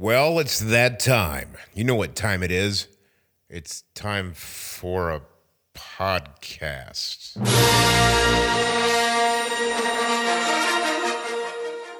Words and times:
Well, 0.00 0.38
it's 0.38 0.60
that 0.60 0.98
time. 0.98 1.58
You 1.74 1.84
know 1.84 1.94
what 1.94 2.16
time 2.16 2.42
it 2.42 2.50
is. 2.50 2.88
It's 3.50 3.84
time 3.94 4.32
for 4.32 5.10
a 5.10 5.20
podcast. 5.74 7.34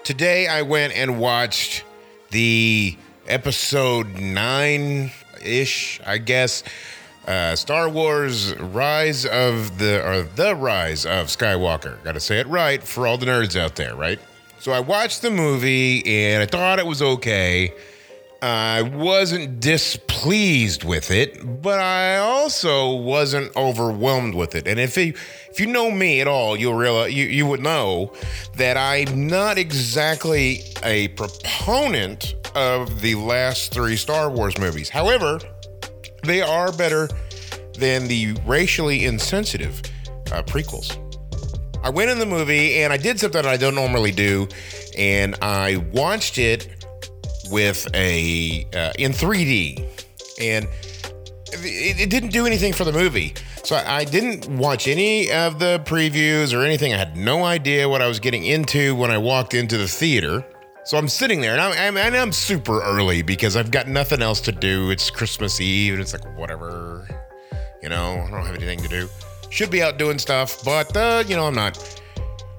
Today 0.02 0.48
I 0.48 0.62
went 0.62 0.94
and 0.94 1.20
watched 1.20 1.84
the 2.30 2.96
episode 3.26 4.14
9 4.14 5.10
ish, 5.44 6.00
I 6.06 6.16
guess. 6.16 6.62
Uh, 7.28 7.54
Star 7.54 7.90
Wars 7.90 8.54
Rise 8.54 9.26
of 9.26 9.76
the 9.76 10.02
or 10.08 10.22
The 10.22 10.56
Rise 10.56 11.04
of 11.04 11.26
Skywalker. 11.26 12.02
Got 12.02 12.12
to 12.12 12.20
say 12.20 12.40
it 12.40 12.46
right 12.46 12.82
for 12.82 13.06
all 13.06 13.18
the 13.18 13.26
nerds 13.26 13.60
out 13.60 13.76
there, 13.76 13.94
right? 13.94 14.18
So 14.60 14.72
I 14.72 14.80
watched 14.80 15.22
the 15.22 15.30
movie 15.30 16.04
and 16.06 16.42
I 16.42 16.46
thought 16.46 16.78
it 16.78 16.86
was 16.86 17.00
okay. 17.00 17.72
I 18.42 18.82
wasn't 18.82 19.58
displeased 19.58 20.84
with 20.84 21.10
it, 21.10 21.62
but 21.62 21.78
I 21.78 22.18
also 22.18 22.94
wasn't 22.94 23.56
overwhelmed 23.56 24.34
with 24.34 24.54
it. 24.54 24.66
And 24.66 24.78
if 24.78 24.98
you 24.98 25.14
if 25.48 25.60
you 25.60 25.66
know 25.66 25.90
me 25.90 26.20
at 26.20 26.28
all, 26.28 26.58
you'll 26.58 26.74
realize 26.74 27.14
you, 27.14 27.24
you 27.24 27.46
would 27.46 27.60
know 27.60 28.12
that 28.56 28.76
I'm 28.76 29.26
not 29.26 29.56
exactly 29.56 30.62
a 30.82 31.08
proponent 31.08 32.34
of 32.54 33.00
the 33.00 33.14
last 33.14 33.72
three 33.72 33.96
Star 33.96 34.30
Wars 34.30 34.58
movies. 34.58 34.90
However, 34.90 35.38
they 36.22 36.42
are 36.42 36.70
better 36.70 37.08
than 37.78 38.08
the 38.08 38.36
racially 38.44 39.06
insensitive 39.06 39.80
uh, 40.32 40.42
prequels. 40.42 40.98
I 41.82 41.90
went 41.90 42.10
in 42.10 42.18
the 42.18 42.26
movie 42.26 42.82
and 42.82 42.92
I 42.92 42.96
did 42.96 43.18
something 43.18 43.44
I 43.44 43.56
don't 43.56 43.74
normally 43.74 44.12
do, 44.12 44.48
and 44.96 45.34
I 45.42 45.76
watched 45.92 46.38
it 46.38 46.86
with 47.50 47.86
a 47.94 48.66
uh, 48.74 48.92
in 48.98 49.12
3D, 49.12 49.84
and 50.40 50.66
it, 51.52 52.00
it, 52.00 52.10
didn't 52.10 52.30
do 52.30 52.46
anything 52.46 52.72
for 52.72 52.84
the 52.84 52.92
movie. 52.92 53.34
So 53.64 53.76
I, 53.76 53.98
I, 53.98 54.04
didn't 54.04 54.48
watch 54.58 54.88
any 54.88 55.30
of 55.32 55.58
the 55.58 55.82
previews 55.84 56.54
or 56.56 56.64
anything. 56.64 56.92
I 56.92 56.96
had 56.96 57.16
no 57.16 57.44
idea 57.44 57.88
what 57.88 58.02
I 58.02 58.08
was 58.08 58.20
getting 58.20 58.44
into 58.44 58.94
when 58.94 59.10
I 59.10 59.18
walked 59.18 59.54
into 59.54 59.76
the 59.76 59.88
theater. 59.88 60.44
So 60.84 60.96
I'm 60.96 61.08
sitting 61.08 61.40
there, 61.40 61.52
and 61.52 61.60
I'm, 61.60 61.96
I'm, 61.96 62.14
I'm 62.14 62.32
super 62.32 62.82
early 62.82 63.22
because 63.22 63.56
I've 63.56 63.70
got 63.70 63.86
nothing 63.86 64.22
else 64.22 64.40
to 64.42 64.52
do. 64.52 64.90
It's 64.90 65.10
Christmas 65.10 65.60
Eve, 65.60 65.94
and 65.94 66.02
it's 66.02 66.12
like 66.12 66.24
whatever, 66.38 67.06
you 67.82 67.88
know. 67.88 68.24
I 68.26 68.30
don't 68.30 68.46
have 68.46 68.54
anything 68.54 68.80
to 68.80 68.88
do. 68.88 69.08
Should 69.50 69.70
be 69.70 69.82
out 69.82 69.98
doing 69.98 70.18
stuff, 70.18 70.64
but 70.64 70.96
uh, 70.96 71.24
you 71.26 71.36
know 71.36 71.46
I'm 71.46 71.54
not. 71.54 72.00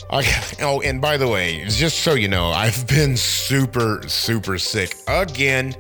I, 0.10 0.26
oh, 0.62 0.82
and 0.82 1.02
by 1.02 1.18
the 1.18 1.28
way, 1.28 1.64
just 1.66 2.00
so 2.00 2.14
you 2.14 2.28
know, 2.28 2.48
I've 2.48 2.86
been 2.88 3.16
super, 3.16 4.04
super 4.08 4.58
sick 4.58 4.96
again 5.08 5.76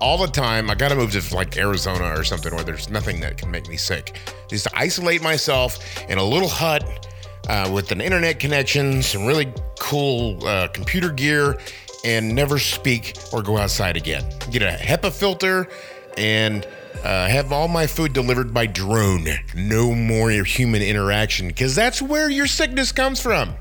all 0.00 0.18
the 0.18 0.28
time. 0.28 0.70
I 0.70 0.74
got 0.74 0.88
to 0.88 0.96
move 0.96 1.12
to 1.12 1.34
like 1.34 1.56
Arizona 1.56 2.18
or 2.18 2.24
something 2.24 2.54
where 2.54 2.64
there's 2.64 2.88
nothing 2.90 3.20
that 3.20 3.38
can 3.38 3.50
make 3.50 3.68
me 3.68 3.76
sick. 3.76 4.18
Just 4.48 4.64
to 4.64 4.70
isolate 4.78 5.22
myself 5.22 5.78
in 6.08 6.18
a 6.18 6.24
little 6.24 6.48
hut 6.48 7.08
uh, 7.48 7.70
with 7.72 7.90
an 7.92 8.00
internet 8.00 8.38
connection, 8.38 9.02
some 9.02 9.26
really 9.26 9.52
cool 9.80 10.46
uh, 10.46 10.68
computer 10.68 11.10
gear, 11.10 11.58
and 12.04 12.34
never 12.34 12.58
speak 12.58 13.16
or 13.32 13.42
go 13.42 13.58
outside 13.58 13.96
again. 13.96 14.24
Get 14.50 14.62
a 14.62 14.76
HEPA 14.76 15.12
filter 15.12 15.68
and 16.16 16.66
uh, 17.04 17.28
have 17.28 17.52
all 17.52 17.68
my 17.68 17.86
food 17.86 18.12
delivered 18.12 18.54
by 18.54 18.66
drone. 18.66 19.26
No 19.54 19.94
more 19.94 20.30
human 20.30 20.82
interaction 20.82 21.48
because 21.48 21.74
that's 21.74 22.00
where 22.00 22.30
your 22.30 22.46
sickness 22.46 22.92
comes 22.92 23.20
from 23.20 23.54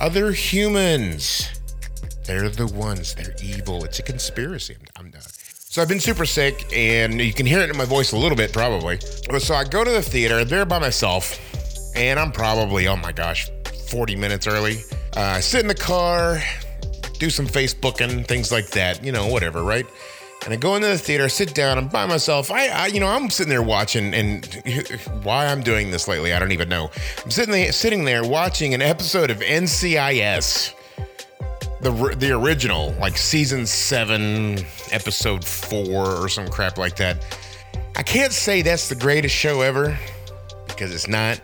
other 0.00 0.32
humans. 0.32 1.50
They're 2.24 2.48
the 2.48 2.66
ones. 2.66 3.14
They're 3.14 3.34
evil. 3.42 3.84
It's 3.84 3.98
a 3.98 4.02
conspiracy. 4.02 4.76
I'm, 4.96 5.06
I'm 5.06 5.10
done. 5.10 5.22
So 5.22 5.80
I've 5.80 5.88
been 5.88 6.00
super 6.00 6.24
sick, 6.24 6.66
and 6.74 7.20
you 7.20 7.32
can 7.32 7.46
hear 7.46 7.60
it 7.60 7.70
in 7.70 7.76
my 7.76 7.84
voice 7.84 8.12
a 8.12 8.16
little 8.16 8.36
bit, 8.36 8.52
probably. 8.52 8.98
So 9.38 9.54
I 9.54 9.64
go 9.64 9.84
to 9.84 9.90
the 9.90 10.02
theater. 10.02 10.44
There 10.44 10.64
by 10.64 10.78
myself, 10.78 11.38
and 11.94 12.18
I'm 12.18 12.32
probably 12.32 12.88
oh 12.88 12.96
my 12.96 13.12
gosh, 13.12 13.50
40 13.90 14.16
minutes 14.16 14.46
early. 14.46 14.78
Uh, 15.16 15.20
I 15.20 15.40
sit 15.40 15.60
in 15.60 15.68
the 15.68 15.74
car, 15.74 16.42
do 17.18 17.30
some 17.30 17.46
Facebooking, 17.46 18.26
things 18.26 18.50
like 18.50 18.70
that. 18.70 19.04
You 19.04 19.12
know, 19.12 19.28
whatever, 19.28 19.62
right? 19.62 19.86
And 20.44 20.54
I 20.54 20.56
go 20.56 20.74
into 20.76 20.88
the 20.88 20.98
theater, 20.98 21.28
sit 21.28 21.54
down, 21.54 21.76
I'm 21.76 21.88
by 21.88 22.06
myself. 22.06 22.50
I, 22.50 22.68
I, 22.68 22.86
you 22.86 23.00
know, 23.00 23.08
I'm 23.08 23.28
sitting 23.28 23.50
there 23.50 23.62
watching, 23.62 24.14
and 24.14 24.46
why 25.22 25.46
I'm 25.46 25.62
doing 25.62 25.90
this 25.90 26.08
lately, 26.08 26.32
I 26.32 26.38
don't 26.38 26.52
even 26.52 26.68
know. 26.68 26.90
I'm 27.22 27.30
sitting 27.30 27.52
there, 27.52 27.72
sitting 27.72 28.04
there 28.04 28.24
watching 28.24 28.72
an 28.72 28.80
episode 28.80 29.30
of 29.30 29.38
NCIS, 29.38 30.74
the 31.82 31.90
the 32.18 32.32
original, 32.32 32.94
like 33.00 33.18
season 33.18 33.66
seven, 33.66 34.58
episode 34.92 35.44
four, 35.44 36.06
or 36.06 36.28
some 36.28 36.48
crap 36.48 36.78
like 36.78 36.96
that. 36.96 37.24
I 37.96 38.02
can't 38.02 38.32
say 38.32 38.62
that's 38.62 38.88
the 38.88 38.94
greatest 38.94 39.34
show 39.34 39.60
ever 39.60 39.98
because 40.68 40.94
it's 40.94 41.08
not, 41.08 41.38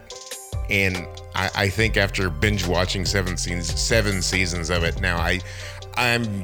and 0.71 0.97
I, 1.35 1.51
I 1.55 1.69
think 1.69 1.99
after 1.99 2.31
binge 2.31 2.67
watching 2.67 3.05
seven 3.05 3.37
seasons, 3.37 3.79
seven 3.79 4.23
seasons 4.23 4.71
of 4.71 4.85
it 4.85 5.01
now, 5.03 5.19
I, 5.19 5.41
I'm 5.97 6.43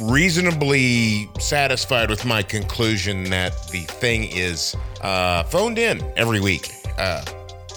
reasonably 0.00 1.28
satisfied 1.38 2.10
with 2.10 2.24
my 2.24 2.42
conclusion 2.42 3.24
that 3.30 3.68
the 3.68 3.80
thing 3.80 4.24
is 4.24 4.76
uh, 5.00 5.42
phoned 5.44 5.78
in 5.78 6.02
every 6.16 6.40
week. 6.40 6.70
Uh, 6.98 7.24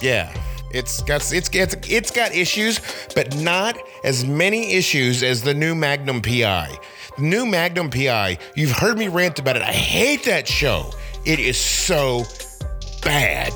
yeah, 0.00 0.32
it's 0.72 1.02
got 1.02 1.32
it's, 1.32 1.50
it's 1.54 1.76
it's 1.88 2.10
got 2.10 2.34
issues, 2.34 2.80
but 3.14 3.36
not 3.36 3.78
as 4.04 4.24
many 4.24 4.74
issues 4.74 5.22
as 5.22 5.42
the 5.42 5.54
new 5.54 5.74
Magnum 5.74 6.22
PI. 6.22 6.78
The 7.16 7.22
new 7.22 7.46
Magnum 7.46 7.90
PI. 7.90 8.38
You've 8.54 8.72
heard 8.72 8.98
me 8.98 9.08
rant 9.08 9.38
about 9.38 9.56
it. 9.56 9.62
I 9.62 9.72
hate 9.72 10.24
that 10.24 10.46
show. 10.46 10.90
It 11.24 11.38
is 11.38 11.58
so 11.58 12.24
bad. 13.02 13.52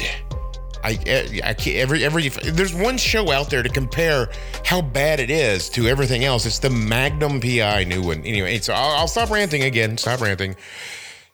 I, 0.84 1.41
I 1.43 1.55
can't, 1.55 1.77
every 1.78 2.05
every 2.05 2.28
there's 2.28 2.75
one 2.75 2.99
show 2.99 3.33
out 3.33 3.49
there 3.49 3.62
to 3.62 3.71
compare 3.71 4.28
how 4.67 4.83
bad 4.83 5.19
it 5.19 5.31
is 5.31 5.71
to 5.71 5.89
everything 5.89 6.25
else. 6.25 6.45
It's 6.45 6.59
the 6.59 6.69
Magnum 6.69 7.41
PI 7.41 7.84
new 7.84 8.03
one. 8.03 8.21
Anyway, 8.25 8.59
so 8.59 8.75
I'll, 8.75 8.99
I'll 8.99 9.09
stop 9.09 9.31
ranting 9.31 9.62
again. 9.62 9.97
Stop 9.97 10.21
ranting. 10.21 10.56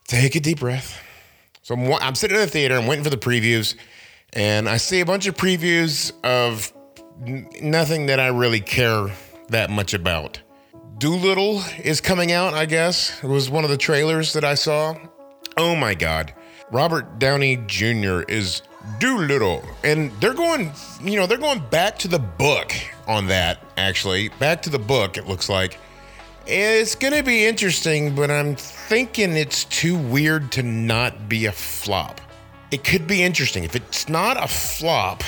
Take 0.06 0.37
a 0.37 0.41
deep 0.41 0.61
breath. 0.61 1.03
So 1.62 1.75
I'm, 1.75 1.93
I'm 1.94 2.15
sitting 2.15 2.37
in 2.37 2.43
the 2.43 2.47
theater. 2.47 2.77
I'm 2.77 2.87
waiting 2.87 3.03
for 3.03 3.11
the 3.11 3.16
previews, 3.16 3.75
and 4.33 4.69
I 4.69 4.77
see 4.77 5.00
a 5.00 5.06
bunch 5.06 5.27
of 5.27 5.34
previews 5.34 6.12
of 6.22 6.72
nothing 7.61 8.06
that 8.06 8.21
I 8.21 8.28
really 8.28 8.61
care 8.61 9.09
that 9.49 9.69
much 9.69 9.94
about. 9.94 10.41
Dolittle 10.99 11.62
is 11.82 12.00
coming 12.00 12.31
out. 12.31 12.55
I 12.55 12.67
guess 12.67 13.21
it 13.25 13.27
was 13.27 13.50
one 13.50 13.65
of 13.65 13.71
the 13.71 13.77
trailers 13.77 14.32
that 14.34 14.44
I 14.44 14.55
saw. 14.55 14.94
Oh 15.56 15.75
my 15.75 15.94
god, 15.94 16.34
Robert 16.71 17.19
Downey 17.19 17.56
Jr. 17.67 18.21
is 18.28 18.62
Dolittle. 18.98 19.64
And 19.84 20.10
they're 20.20 20.34
going, 20.34 20.72
you 21.02 21.16
know, 21.16 21.26
they're 21.26 21.38
going 21.38 21.62
back 21.70 21.98
to 22.00 22.08
the 22.08 22.18
book 22.18 22.72
on 23.06 23.26
that, 23.26 23.62
actually. 23.76 24.28
Back 24.38 24.62
to 24.62 24.70
the 24.70 24.78
book, 24.78 25.16
it 25.16 25.26
looks 25.26 25.48
like. 25.48 25.78
It's 26.46 26.94
going 26.94 27.14
to 27.14 27.22
be 27.22 27.44
interesting, 27.44 28.14
but 28.14 28.30
I'm 28.30 28.56
thinking 28.56 29.36
it's 29.36 29.64
too 29.64 29.96
weird 29.96 30.50
to 30.52 30.62
not 30.62 31.28
be 31.28 31.46
a 31.46 31.52
flop. 31.52 32.20
It 32.70 32.84
could 32.84 33.06
be 33.06 33.22
interesting. 33.22 33.64
If 33.64 33.76
it's 33.76 34.08
not 34.08 34.42
a 34.42 34.48
flop, 34.48 35.22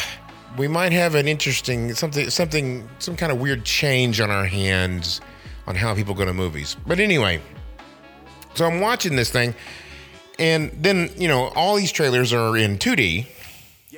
we 0.56 0.68
might 0.68 0.92
have 0.92 1.14
an 1.14 1.28
interesting 1.28 1.94
something 1.94 2.30
something 2.30 2.88
some 2.98 3.16
kind 3.16 3.32
of 3.32 3.40
weird 3.40 3.64
change 3.64 4.20
on 4.20 4.30
our 4.30 4.44
hands 4.44 5.20
on 5.66 5.74
how 5.74 5.94
people 5.94 6.14
go 6.14 6.24
to 6.24 6.32
movies. 6.32 6.76
But 6.86 7.00
anyway, 7.00 7.40
so 8.54 8.66
I'm 8.66 8.80
watching 8.80 9.16
this 9.16 9.30
thing 9.30 9.54
and 10.38 10.70
then, 10.72 11.10
you 11.16 11.28
know, 11.28 11.48
all 11.54 11.76
these 11.76 11.92
trailers 11.92 12.32
are 12.32 12.56
in 12.56 12.78
2D 12.78 13.26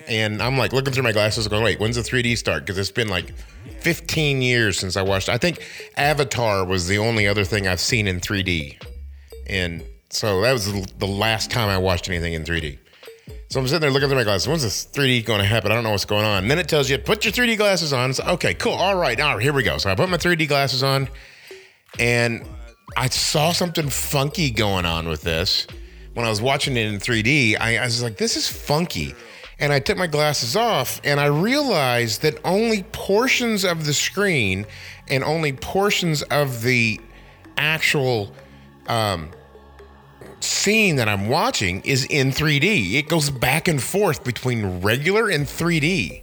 and 0.09 0.43
I'm 0.43 0.59
like 0.59 0.73
looking 0.73 0.93
through 0.93 1.03
my 1.03 1.13
glasses, 1.13 1.47
going, 1.49 1.63
"Wait, 1.63 1.81
when's 1.81 1.97
the 1.97 2.03
3D 2.03 2.37
start?" 2.37 2.65
Because 2.65 2.79
it's 2.79 2.91
been 2.91 3.09
like 3.09 3.33
15 3.81 4.43
years 4.43 4.79
since 4.79 4.97
I 4.97 5.03
watched. 5.03 5.29
I 5.29 5.39
think 5.39 5.63
Avatar 5.97 6.65
was 6.65 6.87
the 6.89 6.99
only 6.99 7.27
other 7.29 7.45
thing 7.45 7.69
I've 7.69 7.81
seen 7.81 8.07
in 8.07 8.21
3D, 8.21 8.79
and 9.47 9.83
so 10.11 10.41
that 10.43 10.53
was 10.53 10.71
the 10.99 11.07
last 11.07 11.51
time 11.51 11.69
I 11.69 11.79
watched 11.79 12.09
anything 12.09 12.35
in 12.35 12.45
3D. 12.45 12.79
So 13.51 13.61
I'm 13.61 13.67
sitting 13.69 13.83
there 13.83 13.91
looking 13.91 14.09
through 14.09 14.19
my 14.19 14.25
glasses. 14.25 14.49
When's 14.49 14.63
this 14.63 14.87
3D 14.87 15.25
going 15.25 15.41
to 15.41 15.47
happen? 15.47 15.71
I 15.71 15.77
don't 15.77 15.85
know 15.85 15.91
what's 15.91 16.05
going 16.05 16.25
on. 16.25 16.43
And 16.43 16.51
then 16.51 16.59
it 16.59 16.69
tells 16.69 16.91
you, 16.91 16.99
put 16.99 17.25
your 17.25 17.33
3D 17.33 17.57
glasses 17.57 17.93
on. 17.93 18.11
It's 18.11 18.19
like, 18.19 18.29
okay, 18.29 18.55
cool. 18.55 18.73
All 18.73 18.97
right, 18.97 19.19
here 19.41 19.53
we 19.53 19.63
go. 19.63 19.79
So 19.79 19.91
I 19.91 19.95
put 19.95 20.09
my 20.09 20.17
3D 20.17 20.49
glasses 20.49 20.83
on, 20.83 21.09
and 21.99 22.45
I 22.97 23.09
saw 23.09 23.53
something 23.53 23.89
funky 23.91 24.51
going 24.51 24.87
on 24.87 25.09
with 25.09 25.23
this 25.23 25.67
when 26.15 26.27
I 26.27 26.31
was 26.31 26.43
watching 26.43 26.77
it 26.77 26.87
in 26.87 26.99
3D. 26.99 27.57
I, 27.61 27.79
I 27.79 27.85
was 27.85 28.03
like, 28.03 28.17
this 28.17 28.37
is 28.37 28.49
funky 28.49 29.15
and 29.59 29.73
I 29.73 29.81
took 29.81 29.97
my 29.97 30.07
glasses 30.07 30.57
off 30.57 31.01
and 31.05 31.21
I 31.21 31.27
realized 31.27 32.23
that 32.23 32.39
only 32.45 32.83
portions 32.93 33.65
of 33.65 33.87
the 33.87 33.95
screen 33.95 34.67
and 35.09 35.23
only 35.23 35.53
portions 35.53 36.23
of 36.23 36.63
the 36.63 37.01
actual 37.57 38.33
um, 38.89 39.31
scene 40.41 40.97
that 40.97 41.09
I'm 41.09 41.29
watching 41.29 41.83
is 41.83 42.05
in 42.07 42.31
3D. 42.31 42.95
It 42.95 43.09
goes 43.09 43.31
back 43.31 43.69
and 43.69 43.83
forth 43.83 44.25
between 44.25 44.81
regular 44.81 45.29
and 45.29 45.47
3D. 45.47 46.23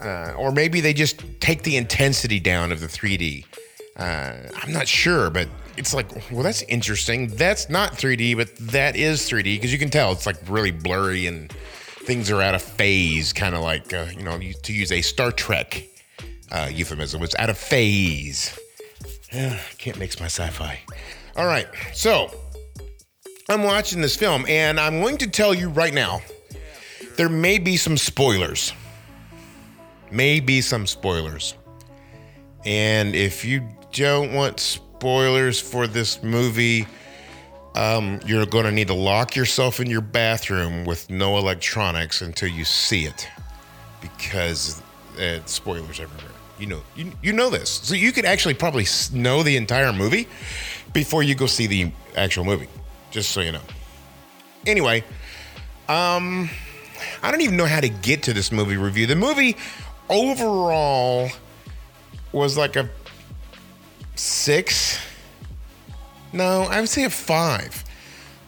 Uh, 0.00 0.34
or 0.36 0.52
maybe 0.52 0.80
they 0.80 0.92
just 0.92 1.22
take 1.40 1.62
the 1.62 1.76
intensity 1.76 2.40
down 2.40 2.72
of 2.72 2.80
the 2.80 2.86
3D. 2.86 3.44
Uh, 3.96 4.34
I'm 4.62 4.72
not 4.72 4.88
sure, 4.88 5.30
but 5.30 5.48
it's 5.76 5.94
like, 5.94 6.10
well, 6.30 6.42
that's 6.42 6.62
interesting. 6.62 7.28
That's 7.28 7.68
not 7.68 7.92
3D, 7.92 8.36
but 8.36 8.54
that 8.56 8.96
is 8.96 9.22
3D 9.22 9.56
because 9.56 9.72
you 9.72 9.78
can 9.78 9.90
tell 9.90 10.12
it's 10.12 10.26
like 10.26 10.36
really 10.48 10.70
blurry 10.70 11.26
and 11.26 11.52
things 12.04 12.30
are 12.30 12.42
out 12.42 12.54
of 12.54 12.62
phase, 12.62 13.32
kind 13.32 13.54
of 13.54 13.62
like, 13.62 13.92
uh, 13.92 14.06
you 14.16 14.22
know, 14.22 14.38
to 14.38 14.72
use 14.72 14.92
a 14.92 15.00
Star 15.00 15.32
Trek 15.32 15.88
uh, 16.52 16.70
euphemism, 16.72 17.22
it's 17.22 17.34
out 17.38 17.50
of 17.50 17.58
phase. 17.58 18.58
can't 19.78 19.98
mix 19.98 20.20
my 20.20 20.26
sci 20.26 20.48
fi. 20.50 20.80
All 21.36 21.46
right, 21.46 21.66
so 21.92 22.30
I'm 23.48 23.62
watching 23.62 24.00
this 24.00 24.16
film 24.16 24.44
and 24.48 24.78
I'm 24.78 25.00
going 25.00 25.18
to 25.18 25.26
tell 25.28 25.54
you 25.54 25.68
right 25.68 25.92
now 25.92 26.20
there 27.16 27.28
may 27.28 27.58
be 27.58 27.76
some 27.76 27.96
spoilers. 27.96 28.72
May 30.10 30.40
be 30.40 30.60
some 30.60 30.86
spoilers. 30.86 31.54
And 32.64 33.14
if 33.14 33.44
you 33.44 33.68
don't 33.92 34.32
want 34.32 34.60
spoilers 34.60 35.60
for 35.60 35.86
this 35.86 36.22
movie, 36.22 36.86
um, 37.74 38.20
you're 38.24 38.46
going 38.46 38.64
to 38.64 38.72
need 38.72 38.88
to 38.88 38.94
lock 38.94 39.34
yourself 39.34 39.80
in 39.80 39.88
your 39.90 40.00
bathroom 40.00 40.84
with 40.84 41.10
no 41.10 41.38
electronics 41.38 42.22
until 42.22 42.48
you 42.48 42.64
see 42.64 43.06
it, 43.06 43.28
because 44.00 44.82
uh, 45.18 45.40
spoilers 45.46 46.00
everywhere. 46.00 46.30
You 46.58 46.66
know, 46.66 46.82
you, 46.94 47.12
you 47.20 47.32
know 47.32 47.50
this, 47.50 47.68
so 47.70 47.94
you 47.94 48.12
could 48.12 48.24
actually 48.24 48.54
probably 48.54 48.86
know 49.12 49.42
the 49.42 49.56
entire 49.56 49.92
movie 49.92 50.28
before 50.92 51.22
you 51.22 51.34
go 51.34 51.46
see 51.46 51.66
the 51.66 51.90
actual 52.16 52.44
movie. 52.44 52.68
Just 53.10 53.32
so 53.32 53.40
you 53.40 53.52
know. 53.52 53.60
Anyway, 54.66 55.04
um, 55.88 56.48
I 57.22 57.30
don't 57.30 57.40
even 57.40 57.56
know 57.56 57.66
how 57.66 57.80
to 57.80 57.88
get 57.88 58.22
to 58.24 58.32
this 58.32 58.52
movie 58.52 58.76
review. 58.76 59.06
The 59.06 59.16
movie 59.16 59.56
overall 60.08 61.28
was 62.32 62.56
like 62.56 62.76
a 62.76 62.88
six. 64.14 64.98
No, 66.34 66.62
I 66.62 66.80
would 66.80 66.88
say 66.88 67.04
a 67.04 67.10
five. 67.10 67.84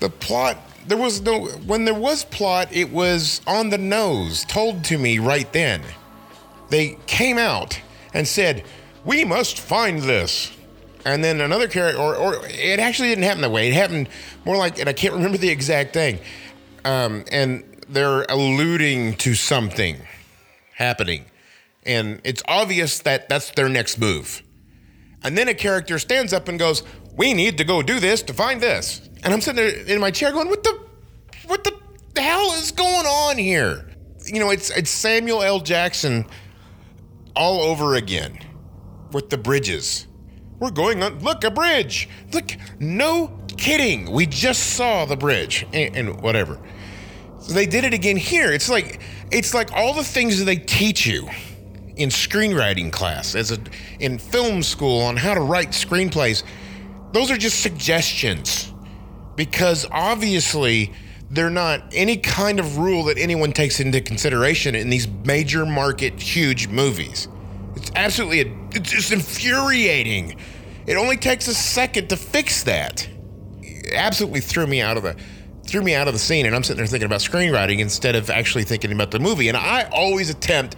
The 0.00 0.10
plot, 0.10 0.58
there 0.88 0.98
was 0.98 1.20
no, 1.20 1.46
when 1.46 1.84
there 1.84 1.94
was 1.94 2.24
plot, 2.24 2.68
it 2.72 2.90
was 2.90 3.40
on 3.46 3.70
the 3.70 3.78
nose, 3.78 4.44
told 4.44 4.84
to 4.84 4.98
me 4.98 5.20
right 5.20 5.50
then. 5.52 5.82
They 6.68 6.98
came 7.06 7.38
out 7.38 7.80
and 8.12 8.26
said, 8.26 8.64
We 9.04 9.24
must 9.24 9.60
find 9.60 10.00
this. 10.02 10.52
And 11.04 11.22
then 11.22 11.40
another 11.40 11.68
character, 11.68 12.00
or, 12.00 12.16
or 12.16 12.46
it 12.46 12.80
actually 12.80 13.10
didn't 13.10 13.22
happen 13.22 13.42
that 13.42 13.52
way. 13.52 13.68
It 13.68 13.74
happened 13.74 14.08
more 14.44 14.56
like, 14.56 14.80
and 14.80 14.88
I 14.88 14.92
can't 14.92 15.14
remember 15.20 15.38
the 15.38 15.50
exact 15.50 15.94
thing. 15.94 16.18
Um, 16.84 17.24
and 17.30 17.62
they're 17.88 18.22
alluding 18.24 19.14
to 19.18 19.34
something 19.34 19.98
happening. 20.74 21.26
And 21.84 22.20
it's 22.24 22.42
obvious 22.48 22.98
that 23.00 23.28
that's 23.28 23.52
their 23.52 23.68
next 23.68 23.98
move. 24.00 24.42
And 25.22 25.38
then 25.38 25.46
a 25.46 25.54
character 25.54 26.00
stands 26.00 26.32
up 26.32 26.48
and 26.48 26.58
goes, 26.58 26.82
"We 27.16 27.34
need 27.34 27.58
to 27.58 27.64
go 27.64 27.82
do 27.82 28.00
this 28.00 28.22
to 28.22 28.34
find 28.34 28.60
this." 28.60 29.00
And 29.24 29.32
I'm 29.32 29.40
sitting 29.40 29.56
there 29.56 29.86
in 29.86 30.00
my 30.00 30.10
chair 30.10 30.32
going, 30.32 30.48
"What 30.48 30.62
the, 30.62 30.80
what 31.46 31.64
the 31.64 32.20
hell 32.20 32.52
is 32.52 32.70
going 32.70 33.06
on 33.06 33.38
here?" 33.38 33.90
You 34.26 34.40
know, 34.40 34.50
it's 34.50 34.70
it's 34.70 34.90
Samuel 34.90 35.42
L. 35.42 35.60
Jackson 35.60 36.26
all 37.34 37.60
over 37.62 37.94
again 37.94 38.38
with 39.12 39.30
the 39.30 39.38
bridges. 39.38 40.06
We're 40.58 40.70
going 40.70 41.02
on. 41.02 41.20
Look, 41.20 41.44
a 41.44 41.50
bridge. 41.50 42.08
Look, 42.32 42.56
no 42.80 43.38
kidding. 43.56 44.10
We 44.10 44.26
just 44.26 44.74
saw 44.74 45.04
the 45.04 45.16
bridge 45.16 45.66
and, 45.72 45.96
and 45.96 46.20
whatever. 46.22 46.58
So 47.40 47.52
they 47.52 47.66
did 47.66 47.84
it 47.84 47.94
again 47.94 48.16
here. 48.16 48.52
It's 48.52 48.68
like 48.68 49.00
it's 49.30 49.54
like 49.54 49.72
all 49.72 49.94
the 49.94 50.04
things 50.04 50.38
that 50.38 50.44
they 50.44 50.56
teach 50.56 51.06
you 51.06 51.28
in 51.96 52.08
screenwriting 52.10 52.92
class, 52.92 53.34
as 53.34 53.52
a 53.52 53.58
in 54.00 54.18
film 54.18 54.62
school 54.62 55.00
on 55.02 55.16
how 55.16 55.34
to 55.34 55.40
write 55.40 55.70
screenplays, 55.70 56.42
those 57.12 57.30
are 57.30 57.36
just 57.36 57.60
suggestions 57.60 58.72
because 59.36 59.86
obviously 59.90 60.92
they're 61.30 61.50
not 61.50 61.82
any 61.92 62.16
kind 62.16 62.60
of 62.60 62.78
rule 62.78 63.04
that 63.04 63.18
anyone 63.18 63.52
takes 63.52 63.80
into 63.80 64.00
consideration 64.00 64.74
in 64.74 64.90
these 64.90 65.08
major 65.24 65.66
market 65.66 66.20
huge 66.20 66.68
movies. 66.68 67.28
It's 67.74 67.90
absolutely 67.94 68.40
a, 68.42 68.68
it's 68.72 68.90
just 68.90 69.12
infuriating. 69.12 70.36
It 70.86 70.96
only 70.96 71.16
takes 71.16 71.48
a 71.48 71.54
second 71.54 72.08
to 72.08 72.16
fix 72.16 72.62
that. 72.64 73.08
It 73.60 73.94
absolutely 73.94 74.40
threw 74.40 74.66
me 74.66 74.80
out 74.80 74.96
of 74.96 75.02
the 75.02 75.16
threw 75.64 75.82
me 75.82 75.96
out 75.96 76.06
of 76.06 76.14
the 76.14 76.20
scene 76.20 76.46
and 76.46 76.54
I'm 76.54 76.62
sitting 76.62 76.76
there 76.76 76.86
thinking 76.86 77.06
about 77.06 77.20
screenwriting 77.20 77.80
instead 77.80 78.14
of 78.14 78.30
actually 78.30 78.62
thinking 78.62 78.92
about 78.92 79.10
the 79.10 79.18
movie. 79.18 79.48
And 79.48 79.56
I 79.56 79.88
always 79.90 80.30
attempt 80.30 80.76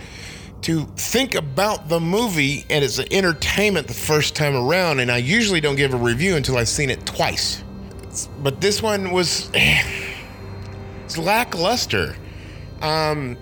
to 0.62 0.84
think 0.96 1.34
about 1.34 1.88
the 1.88 2.00
movie 2.00 2.64
and 2.69 2.84
its 2.84 2.99
an 2.99 3.06
entertainment 3.12 3.87
the 3.87 3.94
first 3.94 4.34
time 4.34 4.55
around, 4.55 5.00
and 5.00 5.10
I 5.10 5.19
usually 5.19 5.60
don't 5.60 5.76
give 5.76 5.94
a 5.94 5.96
review 5.96 6.37
until 6.37 6.56
I've 6.56 6.69
seen 6.69 6.90
it 6.90 7.05
twice. 7.06 7.62
But 8.43 8.60
this 8.60 8.82
one 8.82 9.10
was 9.12 9.50
it's 9.55 11.19
lackluster. 11.19 12.16
Um, 12.82 13.37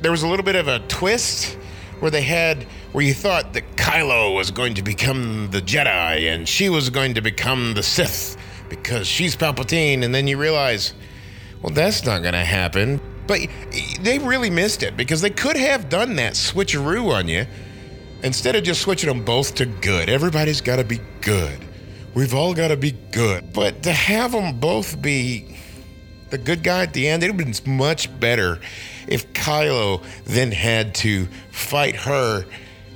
there 0.00 0.10
was 0.10 0.22
a 0.22 0.28
little 0.28 0.44
bit 0.44 0.56
of 0.56 0.68
a 0.68 0.80
twist 0.80 1.56
where 2.00 2.10
they 2.10 2.22
had 2.22 2.64
where 2.92 3.04
you 3.04 3.14
thought 3.14 3.52
that 3.54 3.76
Kylo 3.76 4.34
was 4.34 4.50
going 4.50 4.74
to 4.74 4.82
become 4.82 5.50
the 5.50 5.60
Jedi 5.60 6.32
and 6.32 6.48
she 6.48 6.68
was 6.68 6.90
going 6.90 7.14
to 7.14 7.20
become 7.20 7.74
the 7.74 7.82
Sith 7.82 8.36
because 8.68 9.06
she's 9.06 9.36
Palpatine, 9.36 10.04
and 10.04 10.14
then 10.14 10.26
you 10.26 10.36
realize, 10.36 10.92
well, 11.62 11.72
that's 11.72 12.04
not 12.04 12.22
going 12.22 12.34
to 12.34 12.44
happen 12.44 13.00
but 13.26 13.40
they 14.00 14.18
really 14.18 14.50
missed 14.50 14.82
it 14.82 14.96
because 14.96 15.20
they 15.20 15.30
could 15.30 15.56
have 15.56 15.88
done 15.88 16.16
that 16.16 16.34
switcheroo 16.34 17.12
on 17.12 17.28
you 17.28 17.46
instead 18.22 18.56
of 18.56 18.64
just 18.64 18.82
switching 18.82 19.08
them 19.08 19.24
both 19.24 19.54
to 19.56 19.66
good. 19.66 20.08
Everybody's 20.08 20.60
got 20.60 20.76
to 20.76 20.84
be 20.84 21.00
good. 21.20 21.58
We've 22.14 22.34
all 22.34 22.54
got 22.54 22.68
to 22.68 22.76
be 22.76 22.92
good. 23.12 23.52
But 23.52 23.82
to 23.82 23.92
have 23.92 24.32
them 24.32 24.58
both 24.58 25.00
be 25.02 25.56
the 26.30 26.38
good 26.38 26.62
guy 26.62 26.82
at 26.82 26.92
the 26.92 27.08
end, 27.08 27.22
it 27.22 27.30
would 27.30 27.46
have 27.46 27.64
been 27.64 27.76
much 27.76 28.18
better 28.18 28.60
if 29.06 29.32
Kylo 29.32 30.02
then 30.24 30.50
had 30.50 30.94
to 30.96 31.26
fight 31.50 31.94
her 31.96 32.44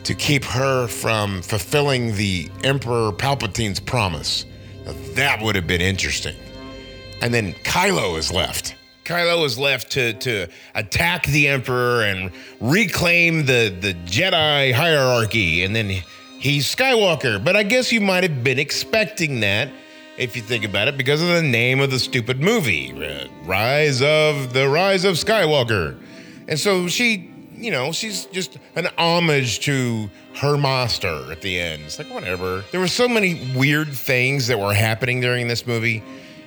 to 0.04 0.14
keep 0.14 0.44
her 0.44 0.86
from 0.86 1.42
fulfilling 1.42 2.14
the 2.14 2.48
Emperor 2.64 3.12
Palpatine's 3.12 3.78
promise. 3.78 4.46
Now, 4.86 4.94
that 5.14 5.42
would 5.42 5.54
have 5.54 5.66
been 5.66 5.82
interesting. 5.82 6.34
And 7.20 7.34
then 7.34 7.52
Kylo 7.64 8.18
is 8.18 8.32
left 8.32 8.74
Kylo 9.10 9.44
is 9.44 9.58
left 9.58 9.90
to 9.92 10.12
to 10.12 10.46
attack 10.76 11.26
the 11.26 11.48
Emperor 11.48 12.04
and 12.04 12.30
reclaim 12.60 13.44
the 13.44 13.76
the 13.80 13.94
Jedi 14.06 14.72
hierarchy, 14.72 15.64
and 15.64 15.74
then 15.74 15.88
he's 16.38 16.72
Skywalker. 16.72 17.42
But 17.42 17.56
I 17.56 17.64
guess 17.64 17.90
you 17.90 18.00
might 18.00 18.22
have 18.22 18.44
been 18.44 18.60
expecting 18.60 19.40
that 19.40 19.68
if 20.16 20.36
you 20.36 20.42
think 20.42 20.64
about 20.64 20.86
it, 20.86 20.96
because 20.96 21.20
of 21.22 21.28
the 21.28 21.42
name 21.42 21.80
of 21.80 21.90
the 21.90 21.98
stupid 21.98 22.40
movie, 22.40 22.92
uh, 23.04 23.26
Rise 23.44 24.00
of 24.00 24.52
the 24.52 24.68
Rise 24.68 25.04
of 25.04 25.16
Skywalker. 25.16 25.98
And 26.46 26.58
so 26.58 26.86
she, 26.86 27.32
you 27.56 27.72
know, 27.72 27.90
she's 27.90 28.26
just 28.26 28.58
an 28.76 28.86
homage 28.96 29.58
to 29.60 30.08
her 30.36 30.56
master 30.56 31.32
at 31.32 31.40
the 31.42 31.58
end. 31.58 31.82
It's 31.82 31.98
like 31.98 32.12
whatever. 32.12 32.62
There 32.70 32.80
were 32.80 32.86
so 32.86 33.08
many 33.08 33.40
weird 33.56 33.88
things 33.88 34.46
that 34.46 34.58
were 34.60 34.74
happening 34.74 35.20
during 35.20 35.48
this 35.48 35.66
movie 35.66 36.04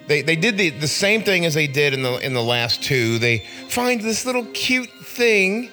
they, 0.08 0.22
they 0.22 0.36
did 0.36 0.58
the, 0.58 0.70
the 0.70 0.88
same 0.88 1.24
thing 1.24 1.46
as 1.46 1.54
they 1.54 1.68
did 1.68 1.94
in 1.94 2.04
the 2.04 2.18
in 2.18 2.34
the 2.34 2.44
last 2.44 2.84
two. 2.84 3.20
They 3.20 3.40
find 3.70 4.02
this 4.02 4.26
little 4.26 4.46
cute 4.54 4.90
thing, 4.90 5.70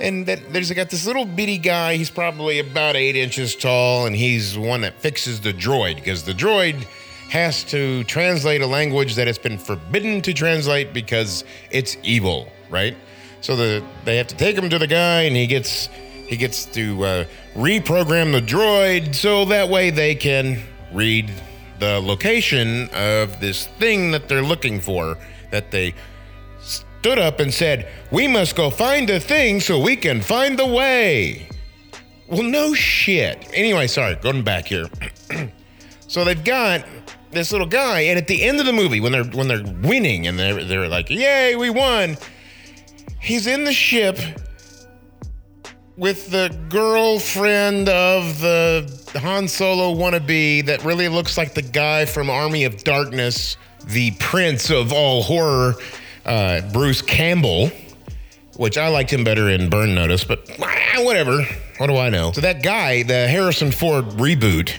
and 0.00 0.26
that 0.26 0.52
there's 0.52 0.70
got 0.72 0.90
this 0.90 1.06
little 1.06 1.24
bitty 1.24 1.58
guy. 1.58 1.96
He's 1.96 2.10
probably 2.10 2.58
about 2.58 2.96
eight 2.96 3.16
inches 3.16 3.54
tall, 3.54 4.06
and 4.06 4.16
he's 4.16 4.54
the 4.54 4.60
one 4.60 4.80
that 4.82 5.00
fixes 5.00 5.40
the 5.40 5.52
droid 5.52 5.96
because 5.96 6.22
the 6.22 6.32
droid 6.32 6.84
has 7.30 7.64
to 7.64 8.04
translate 8.04 8.62
a 8.62 8.66
language 8.66 9.16
that 9.16 9.28
it's 9.28 9.38
been 9.38 9.58
forbidden 9.58 10.22
to 10.22 10.32
translate 10.32 10.92
because 10.92 11.44
it's 11.70 11.96
evil, 12.02 12.50
right? 12.70 12.96
So 13.40 13.56
the 13.56 13.84
they 14.04 14.16
have 14.16 14.28
to 14.28 14.36
take 14.36 14.56
him 14.56 14.70
to 14.70 14.78
the 14.78 14.86
guy, 14.86 15.22
and 15.22 15.36
he 15.36 15.46
gets 15.46 15.88
he 16.28 16.36
gets 16.36 16.64
to 16.66 17.04
uh, 17.04 17.24
reprogram 17.54 18.32
the 18.32 18.42
droid 18.42 19.14
so 19.14 19.44
that 19.46 19.68
way 19.68 19.90
they 19.90 20.14
can 20.14 20.62
read 20.92 21.30
the 21.78 22.00
location 22.00 22.88
of 22.90 23.40
this 23.40 23.66
thing 23.78 24.10
that 24.12 24.28
they're 24.28 24.42
looking 24.42 24.80
for 24.80 25.18
that 25.50 25.70
they 25.70 25.94
stood 26.60 27.18
up 27.18 27.40
and 27.40 27.52
said, 27.52 27.88
We 28.10 28.26
must 28.26 28.56
go 28.56 28.70
find 28.70 29.08
the 29.08 29.20
thing 29.20 29.60
so 29.60 29.80
we 29.80 29.96
can 29.96 30.20
find 30.20 30.58
the 30.58 30.66
way. 30.66 31.48
Well, 32.28 32.42
no 32.42 32.74
shit. 32.74 33.48
Anyway, 33.54 33.86
sorry, 33.86 34.16
going 34.16 34.42
back 34.42 34.66
here. 34.66 34.88
so 36.08 36.24
they've 36.24 36.42
got 36.42 36.84
this 37.30 37.52
little 37.52 37.66
guy, 37.66 38.00
and 38.00 38.18
at 38.18 38.26
the 38.26 38.42
end 38.42 38.58
of 38.58 38.66
the 38.66 38.72
movie, 38.72 39.00
when 39.00 39.12
they're 39.12 39.24
when 39.24 39.46
they're 39.48 39.64
winning 39.82 40.26
and 40.26 40.38
they're 40.38 40.64
they're 40.64 40.88
like, 40.88 41.10
Yay, 41.10 41.54
we 41.54 41.70
won, 41.70 42.16
he's 43.20 43.46
in 43.46 43.64
the 43.64 43.72
ship 43.72 44.18
with 45.96 46.30
the 46.30 46.54
girlfriend 46.68 47.88
of 47.88 48.40
the 48.40 49.18
Han 49.22 49.48
Solo 49.48 49.94
wannabe 49.94 50.66
that 50.66 50.84
really 50.84 51.08
looks 51.08 51.38
like 51.38 51.54
the 51.54 51.62
guy 51.62 52.04
from 52.04 52.28
Army 52.28 52.64
of 52.64 52.84
Darkness, 52.84 53.56
the 53.86 54.10
prince 54.12 54.70
of 54.70 54.92
all 54.92 55.22
horror, 55.22 55.74
uh, 56.26 56.60
Bruce 56.72 57.00
Campbell, 57.00 57.70
which 58.56 58.76
I 58.76 58.88
liked 58.88 59.10
him 59.10 59.24
better 59.24 59.48
in 59.48 59.70
Burn 59.70 59.94
Notice, 59.94 60.24
but 60.24 60.48
whatever. 60.98 61.42
What 61.78 61.86
do 61.88 61.96
I 61.96 62.10
know? 62.10 62.32
So 62.32 62.40
that 62.40 62.62
guy, 62.62 63.02
the 63.02 63.28
Harrison 63.28 63.70
Ford 63.70 64.06
reboot, 64.10 64.78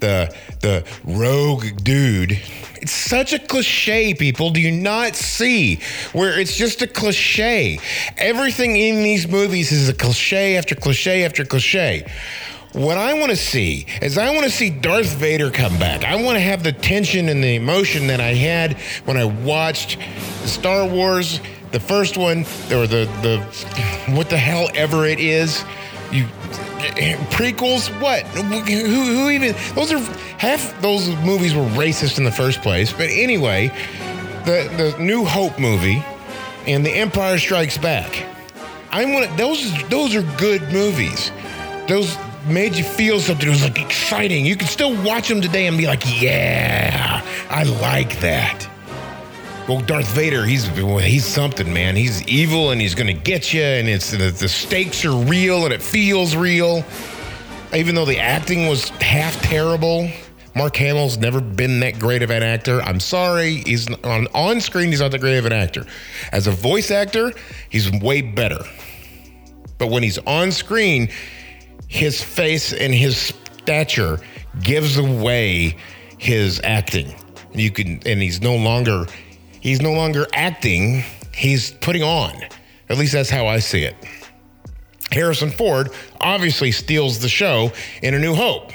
the 0.00 0.34
the 0.60 0.84
rogue 1.04 1.82
dude. 1.82 2.40
It's 2.80 2.92
such 2.92 3.32
a 3.32 3.38
cliche, 3.38 4.14
people. 4.14 4.50
Do 4.50 4.60
you 4.60 4.72
not 4.72 5.16
see 5.16 5.80
where 6.12 6.38
it's 6.38 6.56
just 6.56 6.82
a 6.82 6.86
cliche? 6.86 7.78
Everything 8.16 8.76
in 8.76 9.02
these 9.02 9.26
movies 9.26 9.72
is 9.72 9.88
a 9.88 9.94
cliche 9.94 10.56
after 10.56 10.74
cliche 10.74 11.24
after 11.24 11.44
cliche. 11.44 12.06
What 12.72 12.98
I 12.98 13.14
want 13.14 13.30
to 13.30 13.36
see 13.36 13.86
is 14.02 14.18
I 14.18 14.30
want 14.34 14.44
to 14.44 14.50
see 14.50 14.68
Darth 14.68 15.14
Vader 15.14 15.50
come 15.50 15.78
back. 15.78 16.04
I 16.04 16.22
want 16.22 16.36
to 16.36 16.40
have 16.40 16.62
the 16.62 16.72
tension 16.72 17.30
and 17.30 17.42
the 17.42 17.54
emotion 17.54 18.06
that 18.08 18.20
I 18.20 18.34
had 18.34 18.74
when 19.06 19.16
I 19.16 19.24
watched 19.24 19.98
Star 20.44 20.86
Wars, 20.86 21.40
the 21.72 21.80
first 21.80 22.18
one, 22.18 22.40
or 22.70 22.86
the 22.86 23.08
the 23.22 23.38
what 24.14 24.28
the 24.28 24.36
hell 24.36 24.68
ever 24.74 25.06
it 25.06 25.20
is. 25.20 25.64
You 26.12 26.24
prequels? 27.30 27.88
What? 28.00 28.22
Who, 28.28 28.42
who 28.42 29.30
even? 29.30 29.54
Those 29.74 29.92
are 29.92 29.98
half 30.38 30.80
those 30.80 31.08
movies 31.24 31.54
were 31.54 31.66
racist 31.70 32.18
in 32.18 32.24
the 32.24 32.32
first 32.32 32.62
place. 32.62 32.92
But 32.92 33.08
anyway, 33.10 33.68
the 34.44 34.70
the 34.76 35.02
New 35.02 35.24
Hope 35.24 35.58
movie 35.58 36.04
and 36.66 36.84
The 36.84 36.90
Empire 36.90 37.38
Strikes 37.38 37.78
Back. 37.78 38.24
I 38.90 39.04
want 39.04 39.36
those. 39.36 39.72
Those 39.88 40.14
are 40.14 40.22
good 40.38 40.62
movies. 40.72 41.30
Those 41.88 42.16
made 42.46 42.74
you 42.74 42.84
feel 42.84 43.20
something. 43.20 43.46
It 43.46 43.50
was 43.50 43.62
like 43.62 43.80
exciting. 43.80 44.46
You 44.46 44.56
can 44.56 44.68
still 44.68 44.94
watch 45.04 45.28
them 45.28 45.40
today 45.40 45.66
and 45.66 45.76
be 45.76 45.86
like, 45.86 46.02
yeah, 46.20 47.22
I 47.50 47.64
like 47.64 48.20
that. 48.20 48.68
Well, 49.68 49.80
Darth 49.80 50.06
Vader, 50.14 50.44
he's 50.44 50.68
he's 50.68 51.24
something, 51.24 51.72
man. 51.72 51.96
He's 51.96 52.22
evil 52.28 52.70
and 52.70 52.80
he's 52.80 52.94
gonna 52.94 53.12
get 53.12 53.52
you, 53.52 53.62
and 53.62 53.88
it's 53.88 54.12
the, 54.12 54.30
the 54.30 54.48
stakes 54.48 55.04
are 55.04 55.16
real 55.16 55.64
and 55.64 55.74
it 55.74 55.82
feels 55.82 56.36
real. 56.36 56.84
Even 57.74 57.96
though 57.96 58.04
the 58.04 58.20
acting 58.20 58.68
was 58.68 58.90
half 59.00 59.34
terrible, 59.42 60.08
Mark 60.54 60.76
Hamill's 60.76 61.18
never 61.18 61.40
been 61.40 61.80
that 61.80 61.98
great 61.98 62.22
of 62.22 62.30
an 62.30 62.44
actor. 62.44 62.80
I'm 62.80 63.00
sorry, 63.00 63.56
he's 63.56 63.92
on 64.04 64.28
on 64.34 64.60
screen. 64.60 64.90
He's 64.90 65.00
not 65.00 65.10
that 65.10 65.20
great 65.20 65.38
of 65.38 65.46
an 65.46 65.52
actor. 65.52 65.84
As 66.30 66.46
a 66.46 66.52
voice 66.52 66.92
actor, 66.92 67.32
he's 67.68 67.90
way 67.90 68.22
better. 68.22 68.60
But 69.78 69.88
when 69.88 70.04
he's 70.04 70.18
on 70.18 70.52
screen, 70.52 71.08
his 71.88 72.22
face 72.22 72.72
and 72.72 72.94
his 72.94 73.16
stature 73.16 74.20
gives 74.62 74.96
away 74.96 75.76
his 76.18 76.60
acting. 76.62 77.12
You 77.52 77.72
can, 77.72 78.00
and 78.06 78.22
he's 78.22 78.40
no 78.40 78.54
longer 78.54 79.06
he's 79.66 79.82
no 79.82 79.92
longer 79.92 80.28
acting, 80.32 81.02
he's 81.34 81.72
putting 81.72 82.04
on. 82.04 82.32
At 82.88 82.98
least 82.98 83.14
that's 83.14 83.28
how 83.28 83.48
I 83.48 83.58
see 83.58 83.82
it. 83.82 83.96
Harrison 85.10 85.50
Ford 85.50 85.90
obviously 86.20 86.70
steals 86.70 87.18
the 87.18 87.28
show 87.28 87.72
in 88.00 88.14
A 88.14 88.18
New 88.20 88.36
Hope. 88.36 88.70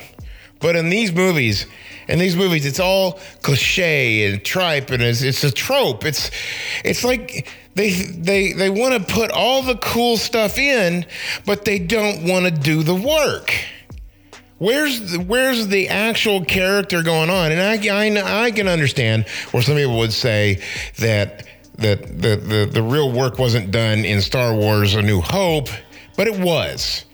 But 0.60 0.76
in 0.76 0.90
these 0.90 1.14
movies, 1.14 1.66
in 2.10 2.20
these 2.20 2.36
movies, 2.36 2.66
it's 2.66 2.82
all 2.82 3.22
cliche 3.42 4.30
and 4.30 4.44
tripe, 4.44 4.90
and 4.90 5.02
it's, 5.02 5.22
it's 5.22 5.46
a 5.46 5.52
trope. 5.52 6.04
It's 6.04 6.30
it's 6.84 7.06
like 7.06 7.48
they 7.76 7.92
they 7.92 8.52
they 8.52 8.70
want 8.70 8.94
to 8.94 9.14
put 9.14 9.32
all 9.32 9.62
the 9.62 9.76
cool 9.78 10.18
stuff 10.18 10.58
in, 10.58 11.06
but 11.46 11.64
they 11.64 11.80
don't 11.80 12.28
want 12.28 12.46
to 12.46 12.52
do 12.52 12.84
the 12.84 12.96
work. 12.96 13.54
Where's 14.62 15.14
the, 15.14 15.18
where's 15.18 15.70
the 15.70 15.90
actual 15.90 16.46
character 16.46 17.02
going 17.02 17.32
on? 17.32 17.52
And 17.52 17.60
I, 17.60 17.80
I, 17.90 18.44
I 18.46 18.52
can 18.52 18.68
understand 18.68 19.28
where 19.50 19.64
some 19.64 19.76
people 19.76 19.98
would 19.98 20.14
say 20.14 20.62
that 21.00 21.48
that 21.80 22.04
the, 22.22 22.36
the, 22.36 22.70
the 22.72 22.84
real 22.84 23.12
work 23.12 23.40
wasn't 23.40 23.72
done 23.72 24.06
in 24.06 24.22
Star 24.22 24.54
Wars 24.54 24.94
A 24.94 25.02
New 25.02 25.20
Hope, 25.20 25.70
but 26.16 26.28
it 26.28 26.38
was. 26.38 27.06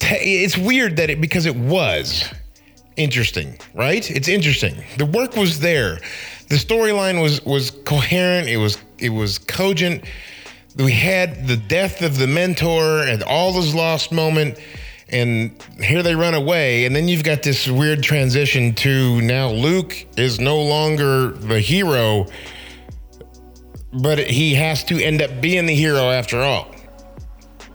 It's 0.00 0.58
weird 0.58 0.96
that 0.96 1.10
it 1.10 1.20
because 1.20 1.46
it 1.46 1.54
was 1.54 2.24
interesting, 2.96 3.56
right? 3.72 4.10
It's 4.10 4.26
interesting. 4.26 4.74
The 4.98 5.06
work 5.06 5.36
was 5.36 5.60
there. 5.60 6.00
The 6.48 6.56
storyline 6.56 7.22
was 7.22 7.40
was 7.44 7.70
coherent, 7.70 8.48
it 8.48 8.56
was 8.56 8.78
it 8.98 9.10
was 9.10 9.38
cogent. 9.38 10.06
We 10.74 10.90
had 10.90 11.46
the 11.46 11.56
death 11.56 12.02
of 12.02 12.18
the 12.18 12.26
mentor 12.26 13.04
and 13.04 13.22
all 13.22 13.52
those 13.52 13.76
lost 13.76 14.10
moment 14.10 14.58
and 15.14 15.62
here 15.82 16.02
they 16.02 16.14
run 16.14 16.34
away 16.34 16.84
and 16.84 16.94
then 16.94 17.08
you've 17.08 17.24
got 17.24 17.42
this 17.42 17.68
weird 17.68 18.02
transition 18.02 18.74
to 18.74 19.20
now 19.22 19.48
luke 19.48 20.06
is 20.16 20.38
no 20.38 20.60
longer 20.60 21.28
the 21.28 21.60
hero 21.60 22.26
but 23.92 24.18
he 24.18 24.54
has 24.54 24.84
to 24.84 25.02
end 25.02 25.22
up 25.22 25.40
being 25.40 25.66
the 25.66 25.74
hero 25.74 26.10
after 26.10 26.40
all 26.42 26.74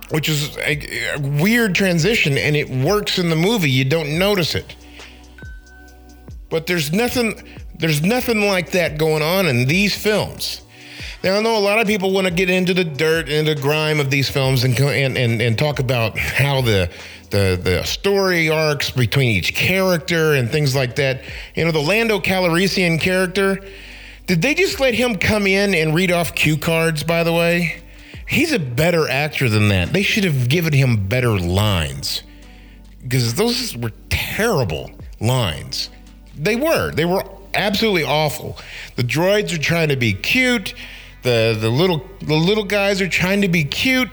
which 0.10 0.28
is 0.28 0.58
a, 0.58 1.14
a 1.14 1.20
weird 1.20 1.76
transition 1.76 2.38
and 2.38 2.56
it 2.56 2.70
works 2.70 3.20
in 3.20 3.30
the 3.30 3.36
movie. 3.36 3.70
You 3.70 3.86
don't 3.86 4.18
notice 4.18 4.56
it. 4.56 4.76
But 6.50 6.68
there's 6.68 6.92
nothing 6.92 7.42
there's 7.76 8.02
nothing 8.02 8.42
like 8.42 8.72
that 8.72 8.98
going 8.98 9.22
on 9.22 9.46
in 9.46 9.66
these 9.66 9.96
films. 9.96 10.62
Now, 11.24 11.38
I 11.38 11.42
know 11.42 11.58
a 11.58 11.60
lot 11.60 11.80
of 11.80 11.88
people 11.88 12.12
want 12.12 12.28
to 12.28 12.34
get 12.34 12.50
into 12.50 12.74
the 12.74 12.84
dirt 12.84 13.30
and 13.30 13.48
the 13.48 13.56
grime 13.56 14.00
of 14.00 14.10
these 14.10 14.30
films 14.30 14.64
and, 14.64 14.78
and, 14.80 15.18
and, 15.18 15.42
and 15.42 15.60
talk 15.60 15.80
about 15.80 16.18
how 16.18 16.62
the 16.62 16.90
the 17.32 17.60
the 17.62 17.84
story 17.84 18.50
arcs 18.50 18.92
between 18.92 19.32
each 19.32 19.54
character 19.54 20.34
and 20.34 20.50
things 20.50 20.76
like 20.76 20.96
that. 20.96 21.24
You 21.56 21.66
know, 21.66 21.72
the 21.72 21.82
Lando 21.82 22.20
Calrissian 22.20 23.00
character. 23.00 23.60
Did 24.28 24.42
they 24.42 24.54
just 24.54 24.80
let 24.80 24.94
him 24.94 25.18
come 25.18 25.48
in 25.48 25.74
and 25.74 25.96
read 25.96 26.12
off 26.12 26.36
cue 26.36 26.58
cards? 26.58 27.04
By 27.04 27.24
the 27.24 27.34
way, 27.34 27.82
he's 28.28 28.52
a 28.52 28.60
better 28.60 29.10
actor 29.10 29.50
than 29.50 29.70
that. 29.70 29.92
They 29.92 30.04
should 30.04 30.24
have 30.24 30.50
given 30.50 30.74
him 30.74 31.08
better 31.08 31.40
lines 31.40 32.22
because 33.02 33.34
those 33.36 33.76
were 33.76 33.92
terrible 34.10 34.92
lines. 35.20 35.90
They 36.36 36.56
were. 36.56 36.92
They 36.92 37.06
were 37.06 37.24
absolutely 37.54 38.04
awful. 38.04 38.58
The 38.96 39.04
droids 39.04 39.54
are 39.54 39.62
trying 39.62 39.90
to 39.90 39.96
be 39.96 40.14
cute. 40.14 40.74
The 41.24 41.58
the 41.60 41.70
little 41.70 42.06
the 42.22 42.36
little 42.36 42.64
guys 42.64 43.02
are 43.02 43.10
trying 43.10 43.42
to 43.42 43.50
be 43.50 43.64
cute. 43.64 44.10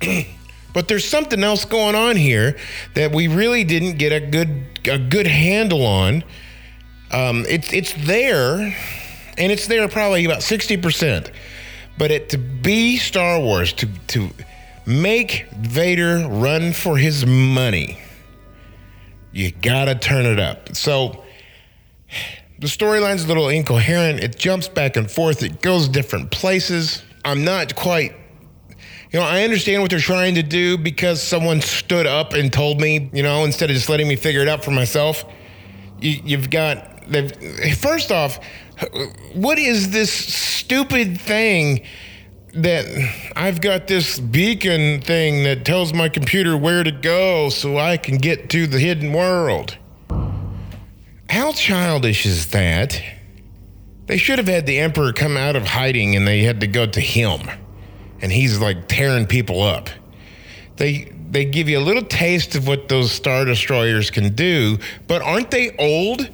But 0.72 0.88
there's 0.88 1.08
something 1.08 1.42
else 1.42 1.64
going 1.64 1.94
on 1.94 2.16
here 2.16 2.56
that 2.94 3.12
we 3.12 3.28
really 3.28 3.64
didn't 3.64 3.98
get 3.98 4.12
a 4.12 4.20
good 4.20 4.66
a 4.88 4.98
good 4.98 5.26
handle 5.26 5.84
on. 5.84 6.24
Um, 7.10 7.44
it's 7.48 7.72
it's 7.72 7.92
there, 8.06 8.56
and 9.36 9.52
it's 9.52 9.66
there 9.66 9.88
probably 9.88 10.24
about 10.24 10.42
sixty 10.42 10.76
percent. 10.76 11.30
But 11.98 12.10
it 12.10 12.28
to 12.30 12.38
be 12.38 12.96
Star 12.96 13.40
Wars 13.40 13.72
to 13.74 13.88
to 14.08 14.30
make 14.86 15.46
Vader 15.56 16.26
run 16.28 16.72
for 16.72 16.96
his 16.96 17.26
money, 17.26 17.98
you 19.32 19.50
gotta 19.50 19.94
turn 19.94 20.24
it 20.24 20.38
up. 20.38 20.74
So 20.76 21.24
the 22.58 22.66
storyline's 22.66 23.24
a 23.24 23.26
little 23.26 23.48
incoherent. 23.48 24.20
It 24.20 24.38
jumps 24.38 24.68
back 24.68 24.96
and 24.96 25.10
forth. 25.10 25.42
It 25.42 25.62
goes 25.62 25.88
different 25.88 26.30
places. 26.30 27.02
I'm 27.24 27.44
not 27.44 27.74
quite 27.74 28.14
you 29.12 29.18
know, 29.18 29.26
I 29.26 29.42
understand 29.42 29.82
what 29.82 29.90
they're 29.90 29.98
trying 29.98 30.36
to 30.36 30.42
do 30.42 30.78
because 30.78 31.20
someone 31.20 31.60
stood 31.60 32.06
up 32.06 32.32
and 32.32 32.52
told 32.52 32.80
me, 32.80 33.10
you 33.12 33.24
know, 33.24 33.44
instead 33.44 33.68
of 33.68 33.74
just 33.74 33.88
letting 33.88 34.06
me 34.06 34.14
figure 34.14 34.40
it 34.40 34.48
out 34.48 34.64
for 34.64 34.70
myself. 34.70 35.24
You, 36.00 36.36
have 36.38 36.48
got, 36.48 37.04
first 37.76 38.12
off, 38.12 38.38
what 39.34 39.58
is 39.58 39.90
this 39.90 40.12
stupid 40.12 41.20
thing 41.20 41.84
that 42.54 42.86
I've 43.34 43.60
got 43.60 43.88
this 43.88 44.18
beacon 44.20 45.00
thing 45.00 45.42
that 45.42 45.64
tells 45.64 45.92
my 45.92 46.08
computer 46.08 46.56
where 46.56 46.84
to 46.84 46.92
go 46.92 47.48
so 47.48 47.78
I 47.78 47.96
can 47.96 48.16
get 48.16 48.48
to 48.50 48.68
the 48.68 48.78
hidden 48.78 49.12
world? 49.12 49.76
How 51.28 51.52
childish 51.52 52.24
is 52.24 52.50
that? 52.50 53.02
They 54.06 54.16
should 54.18 54.38
have 54.38 54.48
had 54.48 54.66
the 54.66 54.78
Emperor 54.78 55.12
come 55.12 55.36
out 55.36 55.56
of 55.56 55.66
hiding 55.66 56.14
and 56.14 56.26
they 56.26 56.42
had 56.44 56.60
to 56.60 56.66
go 56.68 56.86
to 56.86 57.00
him 57.00 57.40
and 58.22 58.30
he's 58.30 58.58
like 58.58 58.88
tearing 58.88 59.26
people 59.26 59.62
up. 59.62 59.90
They 60.76 61.12
they 61.30 61.44
give 61.44 61.68
you 61.68 61.78
a 61.78 61.80
little 61.80 62.02
taste 62.02 62.56
of 62.56 62.66
what 62.66 62.88
those 62.88 63.12
star 63.12 63.44
destroyers 63.44 64.10
can 64.10 64.34
do, 64.34 64.78
but 65.06 65.22
aren't 65.22 65.50
they 65.50 65.76
old? 65.76 66.28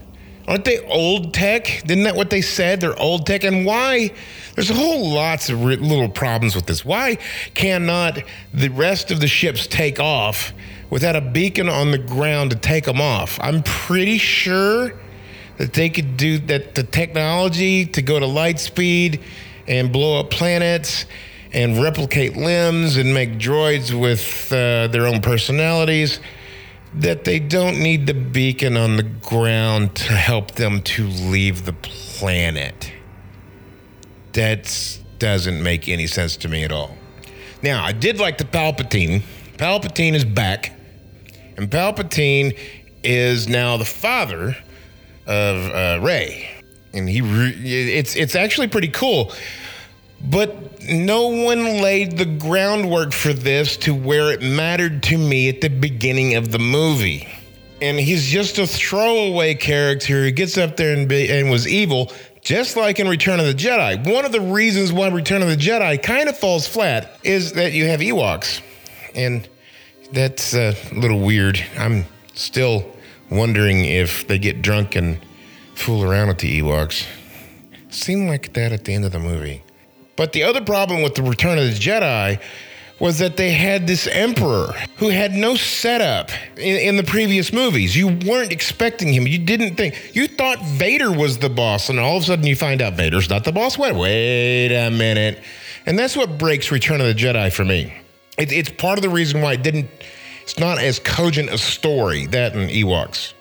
Aren't 0.48 0.64
they 0.64 0.78
old 0.86 1.34
tech? 1.34 1.84
Isn't 1.84 2.04
that 2.04 2.14
what 2.14 2.30
they 2.30 2.40
said? 2.40 2.80
They're 2.80 2.98
old 2.98 3.26
tech, 3.26 3.42
and 3.44 3.66
why? 3.66 4.12
There's 4.54 4.70
a 4.70 4.74
whole 4.74 5.10
lots 5.10 5.50
of 5.50 5.60
little 5.60 6.08
problems 6.08 6.54
with 6.54 6.66
this. 6.66 6.84
Why 6.84 7.18
cannot 7.54 8.22
the 8.54 8.68
rest 8.68 9.10
of 9.10 9.20
the 9.20 9.26
ships 9.26 9.66
take 9.66 9.98
off 10.00 10.52
without 10.88 11.16
a 11.16 11.20
beacon 11.20 11.68
on 11.68 11.90
the 11.90 11.98
ground 11.98 12.50
to 12.52 12.56
take 12.56 12.84
them 12.84 13.00
off? 13.00 13.38
I'm 13.42 13.62
pretty 13.64 14.18
sure 14.18 14.92
that 15.58 15.72
they 15.74 15.90
could 15.90 16.16
do 16.16 16.38
that. 16.38 16.74
The 16.76 16.84
technology 16.84 17.84
to 17.84 18.00
go 18.00 18.20
to 18.20 18.26
light 18.26 18.60
speed 18.60 19.20
and 19.66 19.92
blow 19.92 20.20
up 20.20 20.30
planets 20.30 21.06
and 21.52 21.82
replicate 21.82 22.36
limbs 22.36 22.96
and 22.96 23.14
make 23.14 23.32
droids 23.38 23.98
with 23.98 24.52
uh, 24.52 24.88
their 24.88 25.06
own 25.06 25.20
personalities 25.20 26.20
that 26.94 27.24
they 27.24 27.38
don't 27.38 27.78
need 27.78 28.06
the 28.06 28.14
beacon 28.14 28.76
on 28.76 28.96
the 28.96 29.02
ground 29.02 29.94
to 29.94 30.12
help 30.12 30.52
them 30.52 30.80
to 30.82 31.06
leave 31.06 31.66
the 31.66 31.72
planet. 31.72 32.92
That 34.32 34.98
doesn't 35.18 35.62
make 35.62 35.88
any 35.88 36.06
sense 36.06 36.36
to 36.38 36.48
me 36.48 36.64
at 36.64 36.72
all. 36.72 36.96
Now, 37.62 37.84
I 37.84 37.92
did 37.92 38.18
like 38.18 38.38
the 38.38 38.44
Palpatine. 38.44 39.22
Palpatine 39.56 40.14
is 40.14 40.24
back, 40.24 40.72
and 41.56 41.70
Palpatine 41.70 42.58
is 43.02 43.48
now 43.48 43.76
the 43.76 43.84
father 43.84 44.56
of 45.26 45.70
uh, 45.70 45.98
Rey, 46.02 46.48
and 46.92 47.08
he 47.08 47.20
re- 47.20 47.54
it's 47.54 48.14
it's 48.14 48.34
actually 48.34 48.68
pretty 48.68 48.88
cool. 48.88 49.32
But 50.22 50.82
no 50.82 51.28
one 51.28 51.80
laid 51.82 52.16
the 52.16 52.24
groundwork 52.24 53.12
for 53.12 53.32
this 53.32 53.76
to 53.78 53.94
where 53.94 54.32
it 54.32 54.42
mattered 54.42 55.02
to 55.04 55.18
me 55.18 55.48
at 55.48 55.60
the 55.60 55.68
beginning 55.68 56.34
of 56.34 56.52
the 56.52 56.58
movie. 56.58 57.28
And 57.82 57.98
he's 57.98 58.26
just 58.26 58.58
a 58.58 58.66
throwaway 58.66 59.54
character 59.54 60.24
who 60.24 60.30
gets 60.30 60.56
up 60.56 60.76
there 60.76 60.94
and, 60.96 61.08
be, 61.08 61.30
and 61.30 61.50
was 61.50 61.68
evil, 61.68 62.10
just 62.40 62.76
like 62.76 62.98
in 62.98 63.08
Return 63.08 63.38
of 63.38 63.46
the 63.46 63.54
Jedi. 63.54 64.12
One 64.12 64.24
of 64.24 64.32
the 64.32 64.40
reasons 64.40 64.92
why 64.92 65.08
Return 65.08 65.42
of 65.42 65.48
the 65.48 65.56
Jedi 65.56 66.02
kind 66.02 66.28
of 66.28 66.38
falls 66.38 66.66
flat 66.66 67.18
is 67.22 67.52
that 67.52 67.72
you 67.72 67.86
have 67.86 68.00
Ewoks. 68.00 68.62
And 69.14 69.46
that's 70.12 70.54
uh, 70.54 70.74
a 70.90 70.94
little 70.94 71.20
weird. 71.20 71.62
I'm 71.76 72.06
still 72.34 72.90
wondering 73.30 73.84
if 73.84 74.26
they 74.26 74.38
get 74.38 74.62
drunk 74.62 74.96
and 74.96 75.18
fool 75.74 76.02
around 76.02 76.28
with 76.28 76.38
the 76.38 76.62
Ewoks. 76.62 77.06
Seemed 77.90 78.28
like 78.28 78.54
that 78.54 78.72
at 78.72 78.84
the 78.84 78.94
end 78.94 79.04
of 79.04 79.12
the 79.12 79.18
movie. 79.18 79.62
But 80.16 80.32
the 80.32 80.42
other 80.42 80.62
problem 80.62 81.02
with 81.02 81.14
the 81.14 81.22
Return 81.22 81.58
of 81.58 81.64
the 81.64 81.78
Jedi 81.78 82.40
was 82.98 83.18
that 83.18 83.36
they 83.36 83.52
had 83.52 83.86
this 83.86 84.06
emperor 84.06 84.72
who 84.96 85.10
had 85.10 85.32
no 85.32 85.54
setup 85.54 86.30
in, 86.56 86.76
in, 86.76 86.96
the 86.96 87.02
previous 87.02 87.52
movies. 87.52 87.94
You 87.94 88.08
weren't 88.08 88.52
expecting 88.52 89.12
him. 89.12 89.26
You 89.26 89.38
didn't 89.38 89.76
think. 89.76 90.14
You 90.14 90.26
thought 90.26 90.62
Vader 90.62 91.12
was 91.12 91.38
the 91.38 91.50
boss, 91.50 91.90
and 91.90 92.00
all 92.00 92.16
of 92.16 92.22
a 92.22 92.26
sudden 92.26 92.46
you 92.46 92.56
find 92.56 92.80
out 92.80 92.94
Vader's 92.94 93.28
not 93.28 93.44
the 93.44 93.52
boss. 93.52 93.76
Wait, 93.76 93.94
wait 93.94 94.74
a 94.74 94.90
minute. 94.90 95.42
And 95.84 95.98
that's 95.98 96.16
what 96.16 96.38
breaks 96.38 96.72
Return 96.72 97.00
of 97.00 97.06
the 97.06 97.14
Jedi 97.14 97.52
for 97.52 97.64
me. 97.64 97.92
It, 98.38 98.50
it's 98.50 98.70
part 98.70 98.98
of 98.98 99.02
the 99.02 99.10
reason 99.10 99.42
why 99.42 99.54
it 99.54 99.62
didn't. 99.62 99.90
It's 100.42 100.58
not 100.58 100.78
as 100.78 100.98
cogent 100.98 101.50
a 101.50 101.58
story 101.58 102.26
that 102.26 102.54
and 102.54 102.70
Ewoks. 102.70 103.34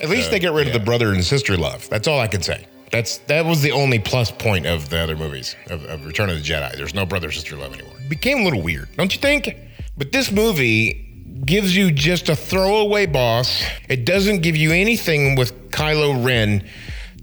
At 0.00 0.10
least 0.10 0.28
uh, 0.28 0.32
they 0.32 0.40
get 0.40 0.52
rid 0.52 0.66
yeah. 0.66 0.74
of 0.74 0.80
the 0.80 0.84
brother 0.84 1.12
and 1.12 1.24
sister 1.24 1.56
love. 1.56 1.88
That's 1.88 2.06
all 2.06 2.20
I 2.20 2.26
can 2.26 2.42
say. 2.42 2.66
That's 2.90 3.18
that 3.18 3.44
was 3.44 3.62
the 3.62 3.72
only 3.72 3.98
plus 3.98 4.30
point 4.30 4.66
of 4.66 4.88
the 4.88 4.98
other 4.98 5.16
movies 5.16 5.56
of, 5.68 5.84
of 5.84 6.06
Return 6.06 6.30
of 6.30 6.36
the 6.36 6.42
Jedi. 6.42 6.76
There's 6.76 6.94
no 6.94 7.04
brother 7.04 7.32
sister 7.32 7.56
love 7.56 7.74
anymore. 7.74 7.94
It 7.98 8.08
became 8.08 8.40
a 8.40 8.44
little 8.44 8.62
weird, 8.62 8.88
don't 8.96 9.12
you 9.14 9.20
think? 9.20 9.56
But 9.96 10.12
this 10.12 10.30
movie 10.30 11.40
gives 11.44 11.76
you 11.76 11.90
just 11.90 12.28
a 12.28 12.36
throwaway 12.36 13.06
boss. 13.06 13.64
It 13.88 14.04
doesn't 14.04 14.40
give 14.40 14.56
you 14.56 14.72
anything 14.72 15.34
with 15.34 15.70
Kylo 15.70 16.24
Ren 16.24 16.68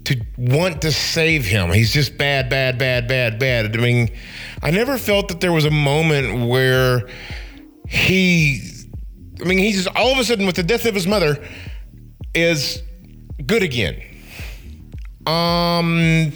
to 0.04 0.20
want 0.36 0.82
to 0.82 0.92
save 0.92 1.44
him. 1.44 1.70
He's 1.70 1.92
just 1.92 2.18
bad, 2.18 2.50
bad, 2.50 2.78
bad, 2.78 3.08
bad, 3.08 3.38
bad. 3.38 3.76
I 3.76 3.80
mean, 3.80 4.10
I 4.62 4.70
never 4.70 4.98
felt 4.98 5.28
that 5.28 5.40
there 5.40 5.52
was 5.52 5.64
a 5.64 5.70
moment 5.70 6.48
where 6.48 7.08
he. 7.88 8.68
I 9.40 9.44
mean, 9.44 9.58
he's 9.58 9.84
just 9.84 9.96
all 9.96 10.12
of 10.12 10.18
a 10.18 10.24
sudden 10.24 10.46
with 10.46 10.56
the 10.56 10.62
death 10.62 10.84
of 10.84 10.94
his 10.94 11.06
mother 11.06 11.42
is 12.34 12.82
good 13.46 13.62
again 13.62 14.00
um, 15.26 16.32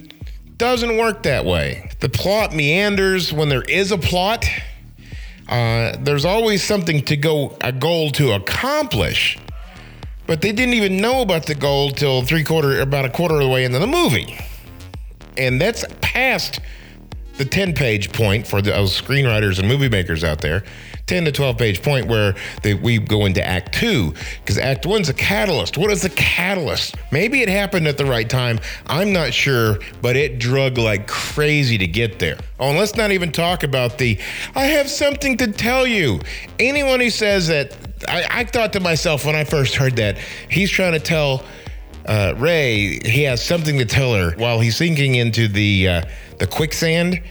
doesn't 0.56 0.96
work 0.96 1.22
that 1.24 1.44
way. 1.44 1.90
The 2.00 2.08
plot 2.08 2.54
meanders 2.54 3.32
when 3.32 3.48
there 3.48 3.62
is 3.62 3.92
a 3.92 3.98
plot. 3.98 4.44
Uh, 5.48 5.96
there's 6.00 6.24
always 6.24 6.62
something 6.62 7.02
to 7.02 7.16
go, 7.16 7.56
a 7.60 7.72
goal 7.72 8.10
to 8.12 8.32
accomplish. 8.32 9.38
But 10.26 10.40
they 10.40 10.52
didn't 10.52 10.74
even 10.74 11.00
know 11.00 11.22
about 11.22 11.46
the 11.46 11.54
goal 11.54 11.90
till 11.90 12.22
three 12.22 12.42
quarter, 12.42 12.80
about 12.80 13.04
a 13.04 13.10
quarter 13.10 13.36
of 13.36 13.42
the 13.42 13.48
way 13.48 13.64
into 13.64 13.78
the 13.78 13.86
movie. 13.86 14.36
And 15.36 15.60
that's 15.60 15.84
past 16.00 16.60
the 17.38 17.44
10 17.44 17.74
page 17.74 18.12
point 18.12 18.46
for 18.46 18.62
those 18.62 19.00
screenwriters 19.00 19.58
and 19.58 19.68
movie 19.68 19.88
makers 19.88 20.24
out 20.24 20.40
there 20.40 20.64
10 21.06 21.24
to 21.26 21.32
12 21.32 21.56
page 21.56 21.82
point 21.82 22.06
where 22.06 22.34
they, 22.62 22.74
we 22.74 22.98
go 22.98 23.26
into 23.26 23.44
act 23.44 23.74
two 23.74 24.12
because 24.40 24.58
act 24.58 24.86
one's 24.86 25.08
a 25.08 25.14
catalyst. 25.14 25.78
What 25.78 25.90
is 25.90 26.02
the 26.02 26.10
catalyst? 26.10 26.96
Maybe 27.12 27.42
it 27.42 27.48
happened 27.48 27.86
at 27.86 27.96
the 27.96 28.04
right 28.04 28.28
time. 28.28 28.58
I'm 28.86 29.12
not 29.12 29.32
sure 29.32 29.78
but 30.02 30.16
it 30.16 30.38
drug 30.38 30.78
like 30.78 31.06
crazy 31.06 31.78
to 31.78 31.86
get 31.86 32.18
there. 32.18 32.38
Oh 32.58 32.70
and 32.70 32.78
let's 32.78 32.96
not 32.96 33.12
even 33.12 33.30
talk 33.30 33.62
about 33.62 33.98
the 33.98 34.18
i 34.54 34.64
have 34.64 34.90
something 34.90 35.36
to 35.36 35.52
tell 35.52 35.86
you. 35.86 36.20
Anyone 36.58 37.00
who 37.00 37.10
says 37.10 37.48
that 37.48 37.76
I, 38.08 38.26
I 38.30 38.44
thought 38.44 38.72
to 38.72 38.80
myself 38.80 39.24
when 39.24 39.34
i 39.34 39.44
first 39.44 39.76
heard 39.76 39.96
that 39.96 40.18
he's 40.48 40.70
trying 40.70 40.92
to 40.92 41.00
tell 41.00 41.44
uh, 42.06 42.34
Rey, 42.36 42.98
he 43.04 43.22
has 43.24 43.44
something 43.44 43.78
to 43.78 43.84
tell 43.84 44.14
her 44.14 44.32
while 44.36 44.60
he's 44.60 44.76
sinking 44.76 45.16
into 45.16 45.48
the 45.48 45.88
uh, 45.88 46.02
the 46.38 46.46
quicksand. 46.46 47.22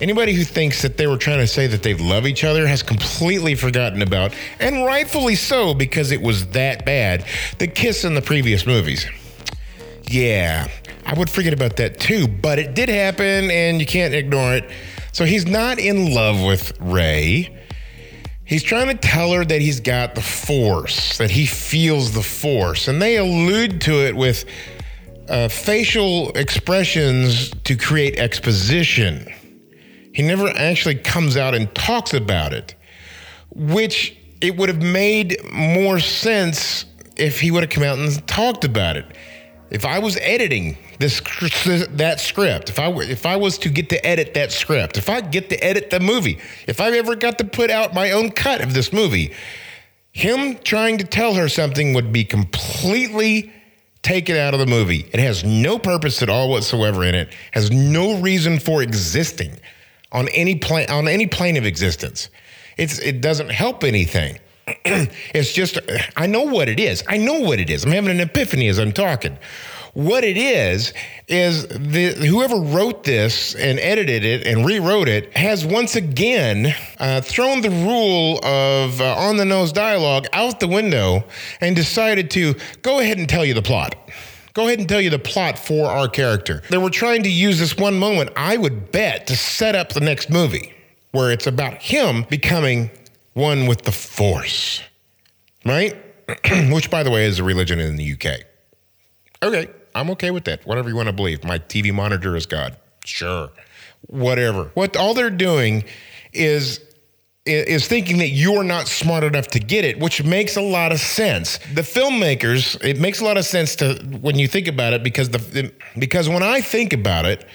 Anybody 0.00 0.32
who 0.32 0.44
thinks 0.44 0.80
that 0.82 0.96
they 0.96 1.06
were 1.06 1.18
trying 1.18 1.40
to 1.40 1.46
say 1.46 1.66
that 1.66 1.82
they 1.82 1.92
love 1.94 2.26
each 2.26 2.42
other 2.42 2.66
has 2.66 2.82
completely 2.82 3.54
forgotten 3.54 4.00
about, 4.00 4.32
and 4.58 4.84
rightfully 4.86 5.34
so 5.34 5.74
because 5.74 6.10
it 6.10 6.22
was 6.22 6.46
that 6.48 6.86
bad, 6.86 7.24
the 7.58 7.66
kiss 7.66 8.04
in 8.04 8.14
the 8.14 8.22
previous 8.22 8.66
movies. 8.66 9.06
Yeah, 10.04 10.68
I 11.04 11.14
would 11.14 11.30
forget 11.30 11.52
about 11.52 11.76
that 11.76 12.00
too, 12.00 12.26
but 12.26 12.58
it 12.58 12.74
did 12.74 12.88
happen 12.88 13.50
and 13.50 13.78
you 13.78 13.86
can't 13.86 14.14
ignore 14.14 14.54
it. 14.54 14.70
So 15.12 15.24
he's 15.24 15.46
not 15.46 15.78
in 15.78 16.14
love 16.14 16.42
with 16.42 16.72
Rey. 16.80 17.56
He's 18.50 18.64
trying 18.64 18.88
to 18.88 18.94
tell 18.94 19.30
her 19.30 19.44
that 19.44 19.60
he's 19.60 19.78
got 19.78 20.16
the 20.16 20.20
force, 20.20 21.18
that 21.18 21.30
he 21.30 21.46
feels 21.46 22.10
the 22.10 22.22
force. 22.22 22.88
And 22.88 23.00
they 23.00 23.16
allude 23.16 23.80
to 23.82 24.04
it 24.04 24.16
with 24.16 24.44
uh, 25.28 25.46
facial 25.46 26.32
expressions 26.32 27.50
to 27.62 27.76
create 27.76 28.18
exposition. 28.18 29.32
He 30.12 30.24
never 30.24 30.48
actually 30.48 30.96
comes 30.96 31.36
out 31.36 31.54
and 31.54 31.72
talks 31.76 32.12
about 32.12 32.52
it, 32.52 32.74
which 33.54 34.18
it 34.40 34.56
would 34.56 34.68
have 34.68 34.82
made 34.82 35.36
more 35.52 36.00
sense 36.00 36.86
if 37.16 37.40
he 37.40 37.52
would 37.52 37.62
have 37.62 37.70
come 37.70 37.84
out 37.84 38.00
and 38.00 38.26
talked 38.26 38.64
about 38.64 38.96
it. 38.96 39.06
If 39.70 39.84
I 39.84 40.00
was 40.00 40.16
editing 40.18 40.76
this 40.98 41.20
that 41.90 42.18
script, 42.18 42.70
if 42.70 42.78
I 42.78 42.90
if 42.90 43.24
I 43.24 43.36
was 43.36 43.56
to 43.58 43.68
get 43.68 43.88
to 43.90 44.04
edit 44.04 44.34
that 44.34 44.50
script, 44.50 44.98
if 44.98 45.08
I 45.08 45.20
get 45.20 45.48
to 45.50 45.64
edit 45.64 45.90
the 45.90 46.00
movie, 46.00 46.38
if 46.66 46.80
I 46.80 46.90
ever 46.98 47.14
got 47.14 47.38
to 47.38 47.44
put 47.44 47.70
out 47.70 47.94
my 47.94 48.10
own 48.10 48.30
cut 48.32 48.62
of 48.62 48.74
this 48.74 48.92
movie, 48.92 49.32
him 50.12 50.58
trying 50.58 50.98
to 50.98 51.04
tell 51.04 51.34
her 51.34 51.48
something 51.48 51.94
would 51.94 52.12
be 52.12 52.24
completely 52.24 53.52
taken 54.02 54.36
out 54.36 54.54
of 54.54 54.60
the 54.60 54.66
movie. 54.66 55.08
It 55.12 55.20
has 55.20 55.44
no 55.44 55.78
purpose 55.78 56.22
at 56.22 56.28
all 56.28 56.50
whatsoever 56.50 57.04
in 57.04 57.14
it. 57.14 57.32
Has 57.52 57.70
no 57.70 58.18
reason 58.20 58.58
for 58.58 58.82
existing 58.82 59.56
on 60.10 60.28
any 60.30 60.56
plane 60.56 60.90
on 60.90 61.06
any 61.06 61.26
plane 61.26 61.56
of 61.56 61.64
existence. 61.64 62.28
It's 62.76 62.98
it 62.98 63.20
doesn't 63.20 63.50
help 63.50 63.84
anything. 63.84 64.38
it's 65.34 65.52
just 65.52 65.78
I 66.16 66.26
know 66.26 66.42
what 66.42 66.68
it 66.68 66.80
is. 66.80 67.02
I 67.08 67.16
know 67.16 67.40
what 67.40 67.58
it 67.58 67.70
is. 67.70 67.84
I'm 67.84 67.92
having 67.92 68.10
an 68.10 68.20
epiphany 68.20 68.68
as 68.68 68.78
I'm 68.78 68.92
talking. 68.92 69.38
What 69.92 70.22
it 70.22 70.36
is 70.36 70.94
is 71.26 71.66
the 71.66 72.12
whoever 72.26 72.56
wrote 72.56 73.02
this 73.02 73.56
and 73.56 73.80
edited 73.80 74.24
it 74.24 74.46
and 74.46 74.64
rewrote 74.64 75.08
it 75.08 75.36
has 75.36 75.66
once 75.66 75.96
again 75.96 76.72
uh, 76.98 77.20
thrown 77.20 77.60
the 77.60 77.70
rule 77.70 78.38
of 78.44 79.00
uh, 79.00 79.16
on 79.16 79.36
the 79.36 79.44
nose 79.44 79.72
dialogue 79.72 80.26
out 80.32 80.60
the 80.60 80.68
window 80.68 81.24
and 81.60 81.74
decided 81.74 82.30
to 82.32 82.54
go 82.82 83.00
ahead 83.00 83.18
and 83.18 83.28
tell 83.28 83.44
you 83.44 83.54
the 83.54 83.62
plot. 83.62 83.96
Go 84.52 84.66
ahead 84.66 84.78
and 84.78 84.88
tell 84.88 85.00
you 85.00 85.10
the 85.10 85.18
plot 85.18 85.58
for 85.58 85.88
our 85.88 86.08
character. 86.08 86.62
They 86.70 86.78
were 86.78 86.90
trying 86.90 87.22
to 87.24 87.30
use 87.30 87.58
this 87.58 87.76
one 87.76 87.98
moment, 87.98 88.30
I 88.36 88.56
would 88.56 88.92
bet, 88.92 89.26
to 89.28 89.36
set 89.36 89.74
up 89.74 89.92
the 89.92 90.00
next 90.00 90.30
movie 90.30 90.72
where 91.12 91.30
it's 91.30 91.46
about 91.46 91.74
him 91.74 92.24
becoming 92.28 92.90
one 93.34 93.66
with 93.66 93.82
the 93.82 93.92
Force, 93.92 94.82
right? 95.64 95.96
Which, 96.70 96.90
by 96.90 97.02
the 97.02 97.10
way, 97.10 97.26
is 97.26 97.38
a 97.38 97.44
religion 97.44 97.80
in 97.80 97.96
the 97.96 98.12
UK. 98.12 98.40
Okay, 99.42 99.68
I'm 99.94 100.10
okay 100.10 100.30
with 100.30 100.44
that. 100.44 100.66
Whatever 100.66 100.88
you 100.88 100.96
want 100.96 101.08
to 101.08 101.12
believe. 101.12 101.44
My 101.44 101.58
TV 101.58 101.92
monitor 101.92 102.36
is 102.36 102.46
God. 102.46 102.76
Sure. 103.04 103.50
Whatever. 104.06 104.70
What 104.74 104.96
all 104.96 105.14
they're 105.14 105.30
doing 105.30 105.84
is 106.32 106.80
is 107.46 107.88
thinking 107.88 108.18
that 108.18 108.28
you're 108.28 108.62
not 108.62 108.86
smart 108.86 109.24
enough 109.24 109.48
to 109.48 109.58
get 109.58 109.84
it, 109.84 109.98
which 109.98 110.22
makes 110.22 110.56
a 110.56 110.60
lot 110.60 110.92
of 110.92 111.00
sense. 111.00 111.58
The 111.74 111.80
filmmakers, 111.82 112.82
it 112.84 113.00
makes 113.00 113.20
a 113.20 113.24
lot 113.24 113.38
of 113.38 113.46
sense 113.46 113.74
to 113.76 113.94
when 114.20 114.38
you 114.38 114.46
think 114.46 114.68
about 114.68 114.92
it 114.92 115.02
because 115.02 115.30
the 115.30 115.72
because 115.98 116.28
when 116.28 116.42
I 116.42 116.60
think 116.60 116.92
about 116.92 117.24
it, 117.24 117.46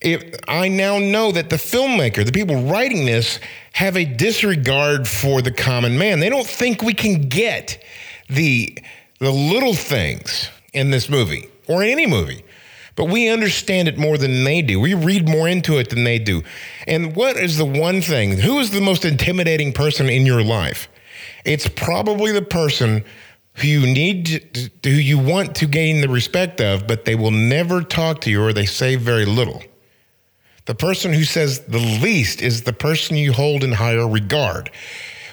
it, 0.00 0.44
I 0.46 0.68
now 0.68 0.98
know 0.98 1.32
that 1.32 1.50
the 1.50 1.56
filmmaker, 1.56 2.24
the 2.24 2.32
people 2.32 2.62
writing 2.70 3.04
this, 3.04 3.40
have 3.72 3.96
a 3.96 4.04
disregard 4.04 5.08
for 5.08 5.42
the 5.42 5.50
common 5.50 5.98
man. 5.98 6.20
They 6.20 6.28
don't 6.28 6.46
think 6.46 6.82
we 6.82 6.94
can 6.94 7.28
get 7.28 7.82
the 8.28 8.78
the 9.18 9.30
little 9.32 9.74
things 9.74 10.48
in 10.72 10.90
this 10.90 11.08
movie 11.08 11.48
or 11.66 11.82
any 11.82 12.06
movie. 12.06 12.44
But 12.94 13.06
we 13.06 13.28
understand 13.28 13.88
it 13.88 13.98
more 13.98 14.18
than 14.18 14.44
they 14.44 14.62
do. 14.62 14.80
We 14.80 14.94
read 14.94 15.28
more 15.28 15.48
into 15.48 15.78
it 15.78 15.90
than 15.90 16.04
they 16.04 16.18
do. 16.18 16.42
And 16.86 17.14
what 17.14 17.36
is 17.36 17.56
the 17.56 17.64
one 17.64 18.00
thing? 18.00 18.38
Who 18.38 18.58
is 18.58 18.70
the 18.70 18.80
most 18.80 19.04
intimidating 19.04 19.72
person 19.72 20.08
in 20.08 20.26
your 20.26 20.42
life? 20.42 20.88
It's 21.44 21.68
probably 21.68 22.32
the 22.32 22.42
person 22.42 23.04
who 23.54 23.68
you 23.68 23.86
need 23.86 24.70
to, 24.82 24.90
who 24.90 24.96
you 24.96 25.18
want 25.18 25.56
to 25.56 25.66
gain 25.66 26.00
the 26.00 26.08
respect 26.08 26.60
of, 26.60 26.86
but 26.86 27.04
they 27.04 27.14
will 27.14 27.30
never 27.30 27.82
talk 27.82 28.20
to 28.22 28.30
you 28.30 28.42
or 28.42 28.52
they 28.52 28.66
say 28.66 28.96
very 28.96 29.24
little. 29.24 29.62
The 30.68 30.74
person 30.74 31.14
who 31.14 31.24
says 31.24 31.60
the 31.60 31.78
least 31.78 32.42
is 32.42 32.60
the 32.60 32.74
person 32.74 33.16
you 33.16 33.32
hold 33.32 33.64
in 33.64 33.72
higher 33.72 34.06
regard. 34.06 34.70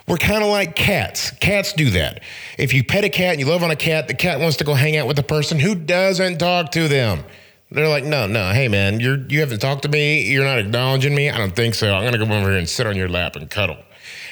We're 0.07 0.15
kind 0.15 0.41
of 0.41 0.49
like 0.49 0.77
cats. 0.77 1.31
Cats 1.31 1.73
do 1.73 1.89
that. 1.89 2.23
If 2.57 2.73
you 2.73 2.85
pet 2.85 3.03
a 3.03 3.09
cat 3.09 3.31
and 3.31 3.41
you 3.41 3.45
love 3.45 3.61
on 3.61 3.69
a 3.69 3.75
cat, 3.75 4.07
the 4.07 4.13
cat 4.13 4.39
wants 4.39 4.55
to 4.57 4.63
go 4.63 4.73
hang 4.73 4.95
out 4.95 5.07
with 5.07 5.17
the 5.17 5.23
person 5.23 5.59
who 5.59 5.75
doesn't 5.75 6.37
talk 6.37 6.71
to 6.71 6.87
them. 6.87 7.25
They're 7.69 7.89
like, 7.89 8.05
no, 8.05 8.27
no, 8.27 8.53
hey 8.53 8.69
man, 8.69 9.01
you're 9.01 9.17
you 9.27 9.41
haven't 9.41 9.59
talked 9.59 9.81
to 9.81 9.89
me. 9.89 10.31
You're 10.31 10.45
not 10.45 10.57
acknowledging 10.57 11.13
me. 11.13 11.29
I 11.29 11.37
don't 11.37 11.53
think 11.53 11.75
so. 11.75 11.93
I'm 11.93 12.05
gonna 12.05 12.17
come 12.17 12.31
over 12.31 12.47
here 12.47 12.57
and 12.57 12.69
sit 12.69 12.87
on 12.87 12.95
your 12.95 13.09
lap 13.09 13.35
and 13.35 13.49
cuddle. 13.49 13.77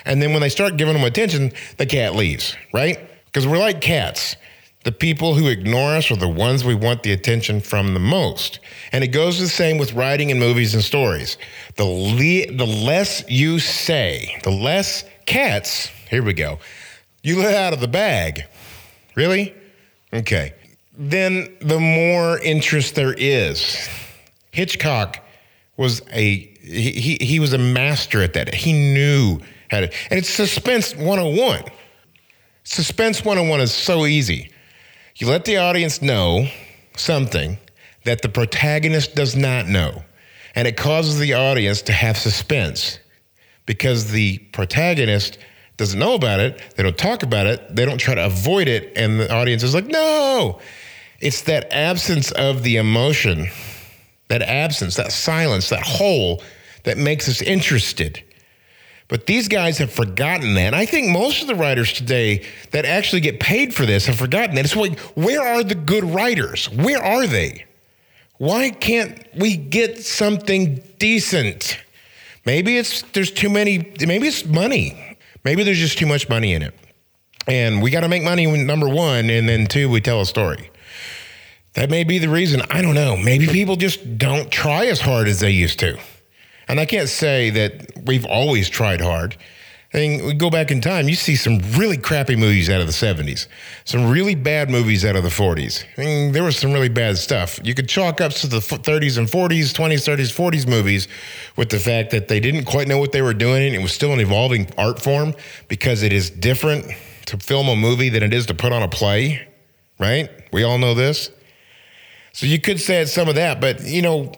And 0.05 0.21
then 0.21 0.31
when 0.31 0.39
they 0.39 0.47
start 0.47 0.77
giving 0.77 0.93
them 0.93 1.03
attention, 1.03 1.51
the 1.79 1.85
cat 1.85 2.15
leaves, 2.15 2.55
right? 2.73 2.97
Because 3.25 3.45
we're 3.45 3.59
like 3.59 3.81
cats. 3.81 4.37
The 4.83 4.91
people 4.91 5.33
who 5.35 5.47
ignore 5.47 5.95
us 5.95 6.11
are 6.11 6.17
the 6.17 6.27
ones 6.27 6.65
we 6.65 6.75
want 6.75 7.03
the 7.03 7.13
attention 7.13 7.61
from 7.61 7.93
the 7.93 8.01
most. 8.01 8.59
And 8.91 9.03
it 9.03 9.07
goes 9.07 9.39
the 9.39 9.47
same 9.47 9.77
with 9.77 9.93
writing 9.93 10.29
and 10.29 10.39
movies 10.39 10.73
and 10.73 10.83
stories. 10.83 11.37
The, 11.77 11.85
le- 11.85 12.55
the 12.55 12.67
less 12.67 13.23
you 13.29 13.59
say, 13.59 14.39
the 14.43 14.51
less 14.51 15.05
cats, 15.25 15.87
here 16.09 16.21
we 16.21 16.33
go, 16.33 16.59
you 17.21 17.39
let 17.39 17.55
out 17.55 17.71
of 17.71 17.79
the 17.79 17.87
bag. 17.87 18.43
Really? 19.15 19.55
Okay. 20.11 20.53
Then 20.97 21.55
the 21.61 21.79
more 21.79 22.39
interest 22.39 22.95
there 22.95 23.13
is. 23.13 23.87
Hitchcock 24.51 25.19
was 25.77 26.01
a 26.11 26.51
he, 26.63 27.17
he, 27.19 27.39
was 27.41 27.51
a 27.51 27.57
master 27.57 28.21
at 28.21 28.33
that. 28.33 28.53
He 28.53 28.71
knew 28.71 29.39
how 29.69 29.81
to 29.81 29.91
and 30.09 30.19
it's 30.19 30.29
suspense 30.29 30.95
101. 30.95 31.63
Suspense 32.63 33.25
101 33.25 33.59
is 33.59 33.73
so 33.73 34.05
easy. 34.05 34.52
You 35.15 35.27
let 35.27 35.45
the 35.45 35.57
audience 35.57 36.01
know 36.01 36.47
something 36.97 37.57
that 38.03 38.23
the 38.23 38.29
protagonist 38.29 39.15
does 39.15 39.35
not 39.35 39.67
know, 39.67 40.03
and 40.55 40.67
it 40.67 40.75
causes 40.75 41.19
the 41.19 41.33
audience 41.33 41.83
to 41.83 41.93
have 41.93 42.17
suspense 42.17 42.97
because 43.67 44.11
the 44.11 44.39
protagonist 44.53 45.37
doesn't 45.77 45.99
know 45.99 46.15
about 46.15 46.39
it, 46.39 46.61
they 46.75 46.83
don't 46.83 46.97
talk 46.97 47.21
about 47.21 47.45
it, 47.45 47.75
they 47.75 47.85
don't 47.85 47.99
try 47.99 48.15
to 48.15 48.25
avoid 48.25 48.67
it, 48.67 48.91
and 48.95 49.19
the 49.19 49.31
audience 49.31 49.61
is 49.61 49.75
like, 49.75 49.85
no. 49.85 50.59
It's 51.19 51.41
that 51.43 51.71
absence 51.71 52.31
of 52.31 52.63
the 52.63 52.77
emotion, 52.77 53.47
that 54.29 54.41
absence, 54.41 54.95
that 54.95 55.11
silence, 55.11 55.69
that 55.69 55.83
hole 55.83 56.43
that 56.83 56.97
makes 56.97 57.29
us 57.29 57.41
interested. 57.41 58.21
But 59.07 59.25
these 59.25 59.47
guys 59.47 59.77
have 59.77 59.91
forgotten 59.91 60.53
that. 60.55 60.67
And 60.67 60.75
I 60.75 60.85
think 60.85 61.09
most 61.09 61.41
of 61.41 61.47
the 61.47 61.55
writers 61.55 61.93
today 61.93 62.45
that 62.71 62.85
actually 62.85 63.21
get 63.21 63.39
paid 63.39 63.73
for 63.73 63.85
this 63.85 64.05
have 64.07 64.15
forgotten 64.15 64.55
that. 64.55 64.65
It's 64.65 64.75
like, 64.75 64.99
where 65.15 65.41
are 65.41 65.63
the 65.63 65.75
good 65.75 66.03
writers? 66.03 66.69
Where 66.69 67.03
are 67.03 67.27
they? 67.27 67.65
Why 68.37 68.71
can't 68.71 69.25
we 69.35 69.55
get 69.57 70.03
something 70.03 70.83
decent? 70.99 71.79
Maybe 72.45 72.77
it's 72.77 73.03
there's 73.13 73.31
too 73.31 73.49
many, 73.49 73.93
maybe 74.05 74.27
it's 74.27 74.45
money. 74.45 75.17
Maybe 75.43 75.63
there's 75.63 75.77
just 75.77 75.97
too 75.97 76.05
much 76.05 76.29
money 76.29 76.53
in 76.53 76.61
it. 76.61 76.73
And 77.47 77.81
we 77.81 77.91
got 77.91 78.01
to 78.01 78.07
make 78.07 78.23
money 78.23 78.45
number 78.45 78.87
one, 78.87 79.29
and 79.29 79.47
then 79.47 79.67
two, 79.67 79.89
we 79.89 79.99
tell 79.99 80.21
a 80.21 80.25
story. 80.25 80.71
That 81.73 81.89
may 81.89 82.03
be 82.03 82.19
the 82.19 82.29
reason. 82.29 82.61
I 82.69 82.81
don't 82.81 82.95
know. 82.95 83.17
Maybe 83.17 83.47
people 83.47 83.75
just 83.75 84.17
don't 84.17 84.51
try 84.51 84.85
as 84.85 85.01
hard 85.01 85.27
as 85.27 85.39
they 85.39 85.51
used 85.51 85.79
to. 85.79 85.99
And 86.67 86.79
I 86.79 86.85
can't 86.85 87.09
say 87.09 87.49
that 87.51 88.05
we've 88.05 88.25
always 88.25 88.69
tried 88.69 89.01
hard. 89.01 89.37
I 89.93 89.99
mean, 89.99 90.25
we 90.25 90.33
go 90.33 90.49
back 90.49 90.71
in 90.71 90.81
time, 90.81 91.07
you 91.07 91.13
see 91.13 91.35
some 91.35 91.59
really 91.75 91.97
crappy 91.97 92.35
movies 92.35 92.67
out 92.67 92.81
of 92.81 92.87
the 92.87 92.93
70s, 92.93 93.45
some 93.85 94.09
really 94.09 94.33
bad 94.33 94.71
movies 94.71 95.05
out 95.05 95.15
of 95.15 95.21
the 95.21 95.29
40s. 95.29 95.85
I 95.97 96.01
mean, 96.01 96.31
there 96.31 96.43
was 96.43 96.57
some 96.57 96.73
really 96.73 96.89
bad 96.89 97.19
stuff. 97.19 97.59
You 97.63 97.75
could 97.75 97.87
chalk 97.87 98.19
up 98.19 98.31
to 98.33 98.47
the 98.47 98.57
30s 98.57 99.19
and 99.19 99.27
40s, 99.27 99.71
20s, 99.71 100.17
30s, 100.17 100.33
40s 100.33 100.67
movies 100.67 101.07
with 101.57 101.69
the 101.69 101.77
fact 101.77 102.09
that 102.09 102.27
they 102.27 102.39
didn't 102.39 102.65
quite 102.65 102.87
know 102.87 102.97
what 102.97 103.11
they 103.11 103.21
were 103.21 103.35
doing. 103.35 103.67
And 103.67 103.75
it 103.75 103.83
was 103.83 103.93
still 103.93 104.13
an 104.13 104.19
evolving 104.19 104.67
art 104.79 104.99
form 104.99 105.35
because 105.67 106.01
it 106.01 106.11
is 106.11 106.31
different 106.31 106.85
to 107.27 107.37
film 107.37 107.67
a 107.69 107.75
movie 107.75 108.09
than 108.09 108.23
it 108.23 108.33
is 108.33 108.47
to 108.47 108.55
put 108.55 108.73
on 108.73 108.81
a 108.81 108.89
play, 108.89 109.47
right? 109.99 110.27
We 110.51 110.63
all 110.63 110.79
know 110.79 110.95
this. 110.95 111.29
So 112.33 112.47
you 112.47 112.59
could 112.59 112.81
say 112.81 113.01
it's 113.01 113.13
some 113.13 113.29
of 113.29 113.35
that, 113.35 113.61
but 113.61 113.83
you 113.83 114.01
know, 114.01 114.31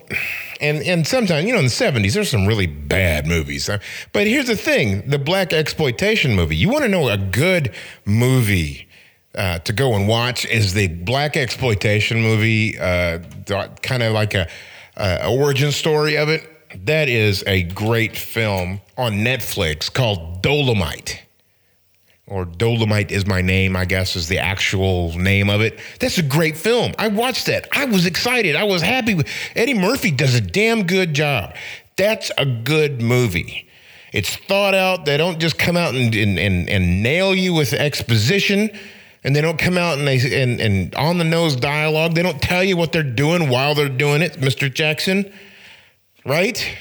and 0.60 0.82
and 0.82 1.06
sometimes 1.06 1.46
you 1.46 1.52
know 1.52 1.58
in 1.58 1.64
the 1.64 1.70
seventies 1.70 2.12
there's 2.12 2.30
some 2.30 2.46
really 2.46 2.66
bad 2.66 3.26
movies. 3.26 3.70
But 4.12 4.26
here's 4.26 4.48
the 4.48 4.56
thing: 4.56 5.08
the 5.08 5.18
black 5.18 5.54
exploitation 5.54 6.36
movie. 6.36 6.56
You 6.56 6.68
want 6.68 6.84
to 6.84 6.88
know 6.88 7.08
a 7.08 7.16
good 7.16 7.74
movie 8.04 8.86
uh, 9.34 9.60
to 9.60 9.72
go 9.72 9.94
and 9.94 10.06
watch 10.06 10.44
is 10.44 10.74
the 10.74 10.88
black 10.88 11.38
exploitation 11.38 12.20
movie, 12.20 12.78
uh, 12.78 13.20
kind 13.82 14.02
of 14.02 14.12
like 14.12 14.34
a, 14.34 14.46
a 14.98 15.28
origin 15.28 15.72
story 15.72 16.18
of 16.18 16.28
it. 16.28 16.42
That 16.84 17.08
is 17.08 17.44
a 17.46 17.62
great 17.62 18.14
film 18.14 18.82
on 18.98 19.14
Netflix 19.14 19.90
called 19.90 20.42
Dolomite 20.42 21.25
or 22.26 22.44
Dolomite 22.44 23.12
is 23.12 23.26
my 23.26 23.40
name, 23.40 23.76
I 23.76 23.84
guess 23.84 24.16
is 24.16 24.28
the 24.28 24.38
actual 24.38 25.16
name 25.16 25.48
of 25.48 25.60
it. 25.60 25.78
That's 26.00 26.18
a 26.18 26.22
great 26.22 26.56
film. 26.56 26.92
I 26.98 27.08
watched 27.08 27.46
that. 27.46 27.68
I 27.72 27.84
was 27.84 28.04
excited. 28.04 28.56
I 28.56 28.64
was 28.64 28.82
happy. 28.82 29.20
Eddie 29.54 29.74
Murphy 29.74 30.10
does 30.10 30.34
a 30.34 30.40
damn 30.40 30.86
good 30.86 31.14
job. 31.14 31.54
That's 31.96 32.32
a 32.36 32.44
good 32.44 33.00
movie. 33.00 33.68
It's 34.12 34.36
thought 34.36 34.74
out. 34.74 35.04
They 35.04 35.16
don't 35.16 35.38
just 35.38 35.58
come 35.58 35.76
out 35.76 35.94
and, 35.94 36.14
and, 36.14 36.38
and, 36.38 36.68
and 36.68 37.02
nail 37.02 37.34
you 37.34 37.54
with 37.54 37.72
exposition. 37.72 38.70
And 39.22 39.34
they 39.34 39.40
don't 39.40 39.58
come 39.58 39.78
out 39.78 39.98
and 39.98 40.06
they 40.06 40.42
and, 40.42 40.60
and 40.60 40.94
on 40.94 41.18
the 41.18 41.24
nose 41.24 41.56
dialogue. 41.56 42.14
They 42.14 42.22
don't 42.22 42.40
tell 42.40 42.62
you 42.62 42.76
what 42.76 42.92
they're 42.92 43.02
doing 43.02 43.48
while 43.48 43.74
they're 43.74 43.88
doing 43.88 44.22
it, 44.22 44.34
Mr. 44.34 44.72
Jackson. 44.72 45.32
Right? 46.24 46.76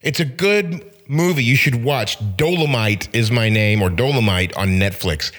It's 0.00 0.20
a 0.20 0.24
good 0.24 0.93
movie 1.08 1.44
you 1.44 1.56
should 1.56 1.82
watch. 1.84 2.18
Dolomite 2.36 3.14
is 3.14 3.30
my 3.30 3.48
name, 3.48 3.82
or 3.82 3.90
Dolomite 3.90 4.56
on 4.56 4.68
Netflix. 4.78 5.32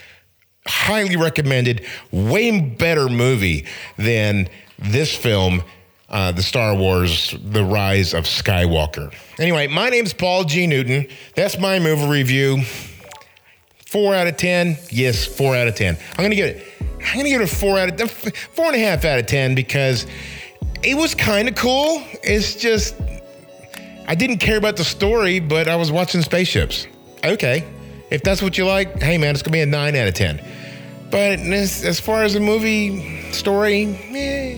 Highly 0.67 1.15
recommended. 1.15 1.85
Way 2.11 2.59
better 2.59 3.07
movie 3.07 3.65
than 3.97 4.49
this 4.79 5.15
film, 5.15 5.63
uh, 6.09 6.31
the 6.31 6.43
Star 6.43 6.75
Wars: 6.75 7.35
The 7.43 7.63
Rise 7.63 8.13
of 8.13 8.25
Skywalker. 8.25 9.13
Anyway, 9.39 9.67
my 9.67 9.89
name's 9.89 10.13
Paul 10.13 10.43
G. 10.43 10.67
Newton. 10.67 11.07
That's 11.35 11.59
my 11.59 11.79
movie 11.79 12.07
review. 12.07 12.63
Four 13.85 14.15
out 14.15 14.27
of 14.27 14.37
ten. 14.37 14.77
Yes, 14.89 15.25
four 15.25 15.55
out 15.55 15.67
of 15.67 15.75
ten. 15.75 15.97
I'm 16.11 16.23
gonna 16.23 16.35
give 16.35 16.55
it. 16.55 16.67
I'm 16.81 17.17
gonna 17.17 17.29
give 17.29 17.41
it 17.41 17.51
a 17.51 17.55
four 17.55 17.77
out 17.77 18.01
of 18.01 18.11
four 18.11 18.65
and 18.65 18.75
a 18.75 18.79
half 18.79 19.05
out 19.05 19.19
of 19.19 19.27
ten 19.27 19.55
because 19.55 20.07
it 20.83 20.95
was 20.95 21.15
kind 21.15 21.47
of 21.47 21.55
cool. 21.55 22.03
It's 22.23 22.55
just 22.55 22.95
I 24.07 24.15
didn't 24.15 24.37
care 24.37 24.57
about 24.57 24.77
the 24.77 24.83
story, 24.83 25.39
but 25.39 25.67
I 25.67 25.75
was 25.75 25.91
watching 25.91 26.21
spaceships. 26.21 26.87
Okay. 27.23 27.63
If 28.11 28.21
that's 28.21 28.41
what 28.41 28.57
you 28.57 28.65
like, 28.65 29.01
hey 29.01 29.17
man, 29.17 29.33
it's 29.33 29.41
gonna 29.41 29.53
be 29.53 29.61
a 29.61 29.65
nine 29.65 29.95
out 29.95 30.07
of 30.07 30.13
ten. 30.13 30.39
But 31.09 31.39
as, 31.39 31.83
as 31.83 31.99
far 31.99 32.23
as 32.23 32.33
the 32.33 32.39
movie 32.39 33.31
story, 33.31 33.85
eh, 34.13 34.57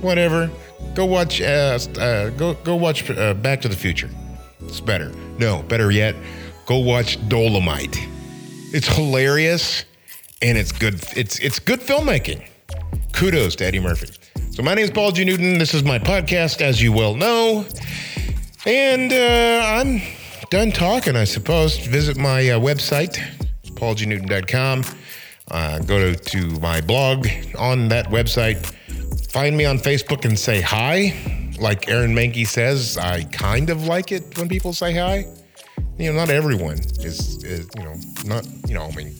whatever. 0.00 0.50
Go 0.94 1.04
watch. 1.04 1.40
Uh, 1.40 1.78
uh, 1.98 2.30
go 2.30 2.54
go 2.54 2.74
watch 2.74 3.08
uh, 3.10 3.34
Back 3.34 3.60
to 3.62 3.68
the 3.68 3.76
Future. 3.76 4.10
It's 4.62 4.80
better. 4.80 5.12
No, 5.38 5.62
better 5.62 5.90
yet, 5.90 6.16
go 6.66 6.78
watch 6.78 7.18
Dolomite. 7.28 7.96
It's 8.72 8.88
hilarious, 8.88 9.84
and 10.42 10.58
it's 10.58 10.72
good. 10.72 11.00
It's 11.16 11.38
it's 11.38 11.58
good 11.58 11.80
filmmaking. 11.80 12.48
Kudos 13.12 13.56
to 13.56 13.64
Eddie 13.64 13.80
Murphy. 13.80 14.08
So 14.50 14.62
my 14.62 14.74
name 14.74 14.84
is 14.84 14.90
Paul 14.90 15.12
G. 15.12 15.24
Newton. 15.24 15.58
This 15.58 15.72
is 15.72 15.84
my 15.84 15.98
podcast, 15.98 16.60
as 16.60 16.82
you 16.82 16.92
well 16.92 17.14
know. 17.14 17.64
And 18.66 19.12
uh, 19.12 19.62
I'm 19.64 20.02
done 20.50 20.72
talking, 20.72 21.16
I 21.16 21.24
suppose. 21.24 21.78
Visit 21.78 22.16
my 22.16 22.50
uh, 22.50 22.58
website, 22.58 23.18
paulgnewton.com. 23.64 24.84
Uh, 25.50 25.78
go 25.80 26.12
to, 26.12 26.18
to 26.18 26.46
my 26.60 26.80
blog 26.80 27.26
on 27.56 27.88
that 27.88 28.06
website. 28.06 28.56
Find 29.30 29.56
me 29.56 29.64
on 29.64 29.78
Facebook 29.78 30.24
and 30.24 30.38
say 30.38 30.60
hi. 30.60 31.14
Like 31.58 31.88
Aaron 31.88 32.14
Mankey 32.14 32.46
says, 32.46 32.98
I 32.98 33.24
kind 33.24 33.70
of 33.70 33.86
like 33.86 34.12
it 34.12 34.36
when 34.36 34.48
people 34.48 34.72
say 34.72 34.94
hi. 34.94 35.26
You 35.96 36.12
know, 36.12 36.18
not 36.18 36.30
everyone 36.30 36.78
is, 36.78 37.42
is 37.44 37.68
you 37.76 37.84
know, 37.84 37.94
not, 38.24 38.46
you 38.66 38.74
know, 38.74 38.84
I 38.84 38.94
mean, 38.94 39.14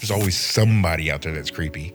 there's 0.00 0.10
always 0.10 0.36
somebody 0.38 1.10
out 1.10 1.22
there 1.22 1.32
that's 1.32 1.50
creepy. 1.50 1.94